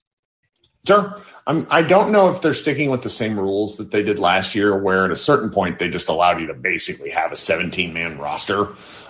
Sure. 0.87 1.21
I'm, 1.47 1.67
I 1.71 1.83
don't 1.83 2.11
know 2.11 2.31
if 2.31 2.41
they're 2.41 2.55
sticking 2.55 2.91
with 2.91 3.03
the 3.03 3.11
same 3.11 3.39
rules 3.39 3.77
that 3.77 3.91
they 3.91 4.03
did 4.03 4.19
last 4.19 4.55
year, 4.55 4.77
where 4.79 5.05
at 5.05 5.11
a 5.11 5.17
certain 5.17 5.51
point 5.51 5.79
they 5.79 5.91
just 5.91 6.09
allowed 6.09 6.41
you 6.41 6.47
to 6.47 6.55
basically 6.55 7.11
have 7.11 7.33
a 7.33 7.37
17 7.37 7.93
man 7.93 8.19
roster. 8.19 8.69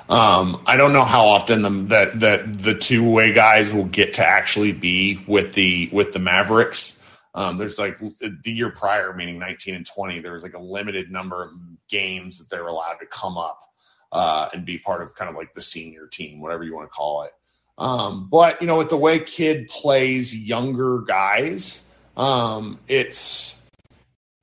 Um, 0.09 0.61
I 0.67 0.77
don't 0.77 0.93
know 0.93 1.05
how 1.05 1.29
often 1.29 1.63
the, 1.63 1.71
that 1.89 2.19
that 2.21 2.63
the 2.63 2.75
two 2.75 3.09
way 3.09 3.33
guys 3.33 3.73
will 3.73 3.85
get 3.85 4.15
to 4.15 4.27
actually 4.27 4.73
be 4.73 5.23
with 5.29 5.53
the 5.53 5.89
with 5.93 6.13
the 6.13 6.19
Mavericks. 6.19 6.97
Um, 7.35 7.57
there's 7.57 7.79
like 7.79 7.99
the 7.99 8.39
year 8.45 8.71
prior, 8.71 9.15
meaning 9.15 9.39
19 9.39 9.75
and 9.75 9.87
20, 9.87 10.21
there 10.21 10.33
was 10.33 10.43
like 10.43 10.55
a 10.55 10.61
limited 10.61 11.11
number 11.11 11.45
of 11.45 11.53
games 11.89 12.39
that 12.39 12.51
they 12.51 12.59
were 12.59 12.69
allowed 12.69 12.97
to 12.97 13.07
come 13.07 13.39
up 13.39 13.61
uh, 14.13 14.49
and 14.53 14.65
be 14.65 14.79
part 14.79 15.03
of 15.03 15.15
kind 15.15 15.31
of 15.31 15.37
like 15.37 15.55
the 15.55 15.61
senior 15.61 16.07
team, 16.07 16.41
whatever 16.41 16.65
you 16.65 16.75
want 16.75 16.87
to 16.87 16.93
call 16.93 17.23
it. 17.23 17.31
Um, 17.79 18.29
but 18.29 18.61
you 18.61 18.67
know, 18.67 18.79
with 18.79 18.91
the 18.91 18.97
way 18.97 19.21
Kidd 19.21 19.69
plays 19.69 20.35
younger 20.35 21.01
guys, 21.01 21.83
um, 22.17 22.79
it's 22.89 23.57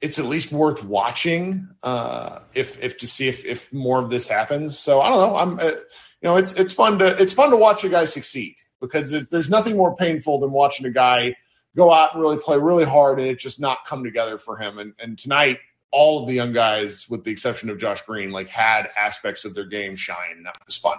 it's 0.01 0.17
at 0.17 0.25
least 0.25 0.51
worth 0.51 0.83
watching 0.83 1.67
uh, 1.83 2.39
if 2.53 2.81
if 2.83 2.97
to 2.99 3.07
see 3.07 3.27
if 3.27 3.45
if 3.45 3.71
more 3.73 4.01
of 4.01 4.09
this 4.09 4.27
happens. 4.27 4.79
So 4.79 5.01
I 5.01 5.09
don't 5.09 5.19
know. 5.19 5.35
I'm 5.35 5.59
uh, 5.59 5.71
you 5.71 6.23
know 6.23 6.37
it's 6.37 6.53
it's 6.53 6.73
fun 6.73 6.97
to 6.99 7.21
it's 7.21 7.33
fun 7.33 7.51
to 7.51 7.57
watch 7.57 7.83
a 7.83 7.89
guy 7.89 8.05
succeed 8.05 8.55
because 8.81 9.11
there's 9.29 9.49
nothing 9.49 9.75
more 9.75 9.95
painful 9.95 10.39
than 10.39 10.51
watching 10.51 10.85
a 10.85 10.91
guy 10.91 11.35
go 11.77 11.93
out 11.93 12.13
and 12.13 12.21
really 12.21 12.37
play 12.37 12.57
really 12.57 12.83
hard 12.83 13.19
and 13.19 13.27
it 13.27 13.39
just 13.39 13.61
not 13.61 13.85
come 13.85 14.03
together 14.03 14.37
for 14.37 14.57
him. 14.57 14.79
And 14.79 14.93
and 14.99 15.17
tonight 15.17 15.59
all 15.91 16.21
of 16.21 16.27
the 16.27 16.33
young 16.33 16.51
guys, 16.51 17.09
with 17.09 17.23
the 17.23 17.31
exception 17.31 17.69
of 17.69 17.77
Josh 17.77 18.01
Green, 18.01 18.31
like 18.31 18.49
had 18.49 18.89
aspects 18.97 19.45
of 19.45 19.55
their 19.55 19.65
game 19.65 19.95
shine. 19.95 20.43
That 20.43 20.57
was 20.65 20.77
fun. 20.77 20.97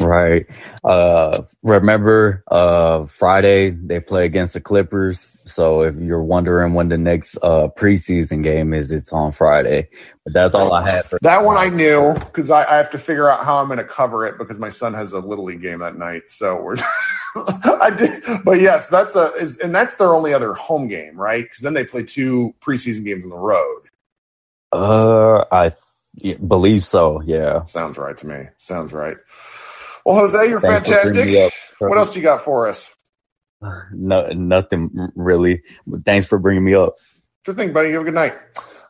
Right. 0.00 0.46
Uh, 0.84 1.42
remember, 1.62 2.44
uh, 2.50 3.06
Friday 3.06 3.70
they 3.70 4.00
play 4.00 4.24
against 4.24 4.54
the 4.54 4.60
Clippers. 4.60 5.26
So 5.44 5.82
if 5.82 5.96
you're 5.96 6.22
wondering 6.22 6.74
when 6.74 6.88
the 6.88 6.98
next, 6.98 7.36
uh, 7.42 7.68
preseason 7.76 8.42
game 8.42 8.72
is, 8.72 8.92
it's 8.92 9.12
on 9.12 9.32
Friday. 9.32 9.88
But 10.24 10.32
that's 10.32 10.54
all 10.54 10.72
I 10.72 10.84
had 10.84 11.06
for 11.06 11.18
that 11.22 11.44
one. 11.44 11.56
I 11.56 11.68
knew 11.68 12.14
because 12.14 12.50
I, 12.50 12.64
I, 12.70 12.76
have 12.76 12.90
to 12.90 12.98
figure 12.98 13.28
out 13.28 13.44
how 13.44 13.58
I'm 13.58 13.66
going 13.66 13.78
to 13.78 13.84
cover 13.84 14.24
it 14.26 14.38
because 14.38 14.58
my 14.58 14.68
son 14.68 14.94
has 14.94 15.12
a 15.12 15.18
little 15.18 15.44
league 15.44 15.62
game 15.62 15.80
that 15.80 15.98
night. 15.98 16.30
So 16.30 16.60
we're, 16.60 16.76
I 17.80 17.90
did, 17.90 18.22
but 18.44 18.60
yes, 18.60 18.88
that's 18.88 19.16
a, 19.16 19.32
is, 19.40 19.58
and 19.58 19.74
that's 19.74 19.96
their 19.96 20.14
only 20.14 20.32
other 20.32 20.54
home 20.54 20.86
game, 20.88 21.16
right? 21.16 21.44
Because 21.44 21.60
then 21.60 21.74
they 21.74 21.84
play 21.84 22.04
two 22.04 22.54
preseason 22.60 23.04
games 23.04 23.24
on 23.24 23.30
the 23.30 23.36
road. 23.36 23.82
Uh, 24.72 25.44
I 25.50 25.72
th- 26.20 26.38
believe 26.46 26.84
so. 26.84 27.22
Yeah. 27.22 27.64
Sounds 27.64 27.98
right 27.98 28.16
to 28.18 28.26
me. 28.26 28.44
Sounds 28.56 28.92
right. 28.92 29.16
Well, 30.04 30.16
Jose, 30.16 30.48
you're 30.48 30.60
Thanks 30.60 30.88
fantastic. 30.88 31.52
What 31.78 31.98
else 31.98 32.12
do 32.12 32.18
you 32.18 32.22
got 32.22 32.40
for 32.40 32.68
us? 32.68 32.94
No, 33.92 34.26
nothing 34.28 35.10
really. 35.14 35.62
Thanks 36.06 36.26
for 36.26 36.38
bringing 36.38 36.64
me 36.64 36.74
up. 36.74 36.96
Good 37.44 37.56
thing, 37.56 37.74
buddy. 37.74 37.90
Have 37.92 38.00
a 38.00 38.04
good 38.06 38.14
night. 38.14 38.34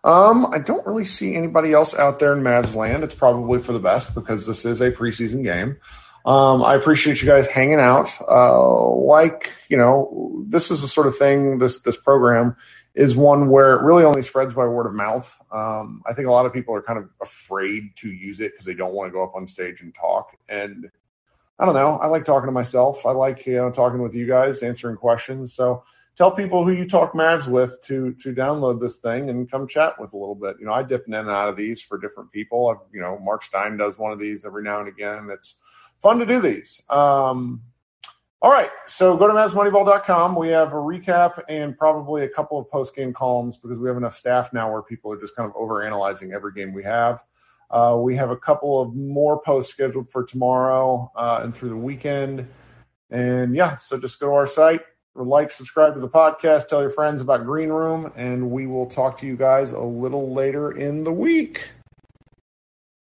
Um, 0.04 0.46
I 0.46 0.58
don't 0.58 0.86
really 0.86 1.04
see 1.04 1.34
anybody 1.34 1.72
else 1.72 1.94
out 1.94 2.20
there 2.20 2.32
in 2.32 2.42
Mavs 2.42 2.74
land. 2.74 3.02
It's 3.04 3.14
probably 3.14 3.58
for 3.58 3.72
the 3.72 3.80
best 3.80 4.14
because 4.14 4.46
this 4.46 4.64
is 4.64 4.80
a 4.80 4.90
preseason 4.90 5.42
game. 5.42 5.76
Um, 6.24 6.62
I 6.62 6.74
appreciate 6.74 7.22
you 7.22 7.28
guys 7.28 7.48
hanging 7.48 7.80
out. 7.80 8.10
Uh, 8.28 8.88
like 8.94 9.52
you 9.68 9.76
know, 9.76 10.44
this 10.46 10.70
is 10.70 10.82
the 10.82 10.88
sort 10.88 11.06
of 11.06 11.16
thing. 11.16 11.58
This 11.58 11.80
this 11.80 11.96
program 11.96 12.56
is 12.94 13.16
one 13.16 13.48
where 13.48 13.76
it 13.76 13.82
really 13.82 14.04
only 14.04 14.22
spreads 14.22 14.54
by 14.54 14.66
word 14.66 14.86
of 14.86 14.94
mouth. 14.94 15.38
Um, 15.52 16.02
I 16.06 16.12
think 16.12 16.26
a 16.28 16.32
lot 16.32 16.44
of 16.44 16.52
people 16.52 16.74
are 16.74 16.82
kind 16.82 16.98
of 16.98 17.08
afraid 17.22 17.96
to 17.96 18.10
use 18.10 18.40
it 18.40 18.52
because 18.52 18.66
they 18.66 18.74
don't 18.74 18.92
want 18.92 19.08
to 19.08 19.12
go 19.12 19.22
up 19.22 19.34
on 19.34 19.46
stage 19.46 19.80
and 19.80 19.94
talk. 19.94 20.36
And 20.48 20.90
I 21.58 21.66
don't 21.66 21.74
know. 21.74 21.98
I 21.98 22.06
like 22.06 22.24
talking 22.24 22.48
to 22.48 22.52
myself. 22.52 23.06
I 23.06 23.12
like 23.12 23.46
you 23.46 23.56
know 23.56 23.70
talking 23.70 24.02
with 24.02 24.14
you 24.14 24.26
guys, 24.26 24.62
answering 24.62 24.96
questions. 24.96 25.54
So 25.54 25.84
tell 26.16 26.30
people 26.30 26.64
who 26.64 26.72
you 26.72 26.86
talk 26.86 27.12
Mavs 27.12 27.46
with 27.48 27.78
to 27.84 28.12
to 28.14 28.34
download 28.34 28.80
this 28.80 28.98
thing 28.98 29.30
and 29.30 29.50
come 29.50 29.66
chat 29.68 30.00
with 30.00 30.12
a 30.12 30.18
little 30.18 30.34
bit. 30.34 30.56
You 30.58 30.66
know, 30.66 30.72
I 30.72 30.82
dip 30.82 31.06
in 31.06 31.14
and 31.14 31.30
out 31.30 31.48
of 31.48 31.56
these 31.56 31.80
for 31.80 31.96
different 31.96 32.32
people. 32.32 32.68
I've, 32.68 32.92
you 32.92 33.00
know, 33.00 33.18
Mark 33.18 33.42
Stein 33.42 33.76
does 33.76 33.98
one 33.98 34.12
of 34.12 34.18
these 34.18 34.44
every 34.44 34.62
now 34.62 34.80
and 34.80 34.88
again. 34.88 35.28
It's 35.30 35.60
fun 36.00 36.18
to 36.18 36.26
do 36.26 36.40
these. 36.40 36.82
Um, 36.88 37.62
all 38.42 38.50
right, 38.50 38.70
so 38.86 39.18
go 39.18 39.26
to 39.26 39.34
MavsMoneyball.com. 39.34 40.34
We 40.34 40.48
have 40.48 40.72
a 40.72 40.76
recap 40.76 41.42
and 41.50 41.76
probably 41.76 42.24
a 42.24 42.28
couple 42.28 42.58
of 42.58 42.70
post 42.70 42.96
game 42.96 43.12
columns 43.12 43.58
because 43.58 43.78
we 43.78 43.86
have 43.86 43.98
enough 43.98 44.16
staff 44.16 44.52
now 44.54 44.72
where 44.72 44.80
people 44.80 45.12
are 45.12 45.20
just 45.20 45.36
kind 45.36 45.48
of 45.48 45.54
over 45.54 45.82
analyzing 45.82 46.32
every 46.32 46.54
game 46.54 46.72
we 46.72 46.82
have. 46.82 47.22
Uh, 47.70 47.98
we 48.00 48.16
have 48.16 48.30
a 48.30 48.36
couple 48.36 48.80
of 48.80 48.94
more 48.94 49.42
posts 49.42 49.70
scheduled 49.70 50.08
for 50.08 50.24
tomorrow 50.24 51.12
uh, 51.14 51.40
and 51.42 51.54
through 51.54 51.68
the 51.68 51.76
weekend. 51.76 52.48
And 53.10 53.54
yeah, 53.54 53.76
so 53.76 53.98
just 53.98 54.18
go 54.18 54.28
to 54.28 54.32
our 54.32 54.46
site, 54.46 54.80
like, 55.14 55.50
subscribe 55.50 55.92
to 55.94 56.00
the 56.00 56.08
podcast, 56.08 56.68
tell 56.68 56.80
your 56.80 56.90
friends 56.90 57.20
about 57.20 57.44
Green 57.44 57.68
Room, 57.68 58.10
and 58.16 58.50
we 58.50 58.66
will 58.66 58.86
talk 58.86 59.18
to 59.18 59.26
you 59.26 59.36
guys 59.36 59.72
a 59.72 59.80
little 59.80 60.32
later 60.32 60.72
in 60.72 61.04
the 61.04 61.12
week. 61.12 61.72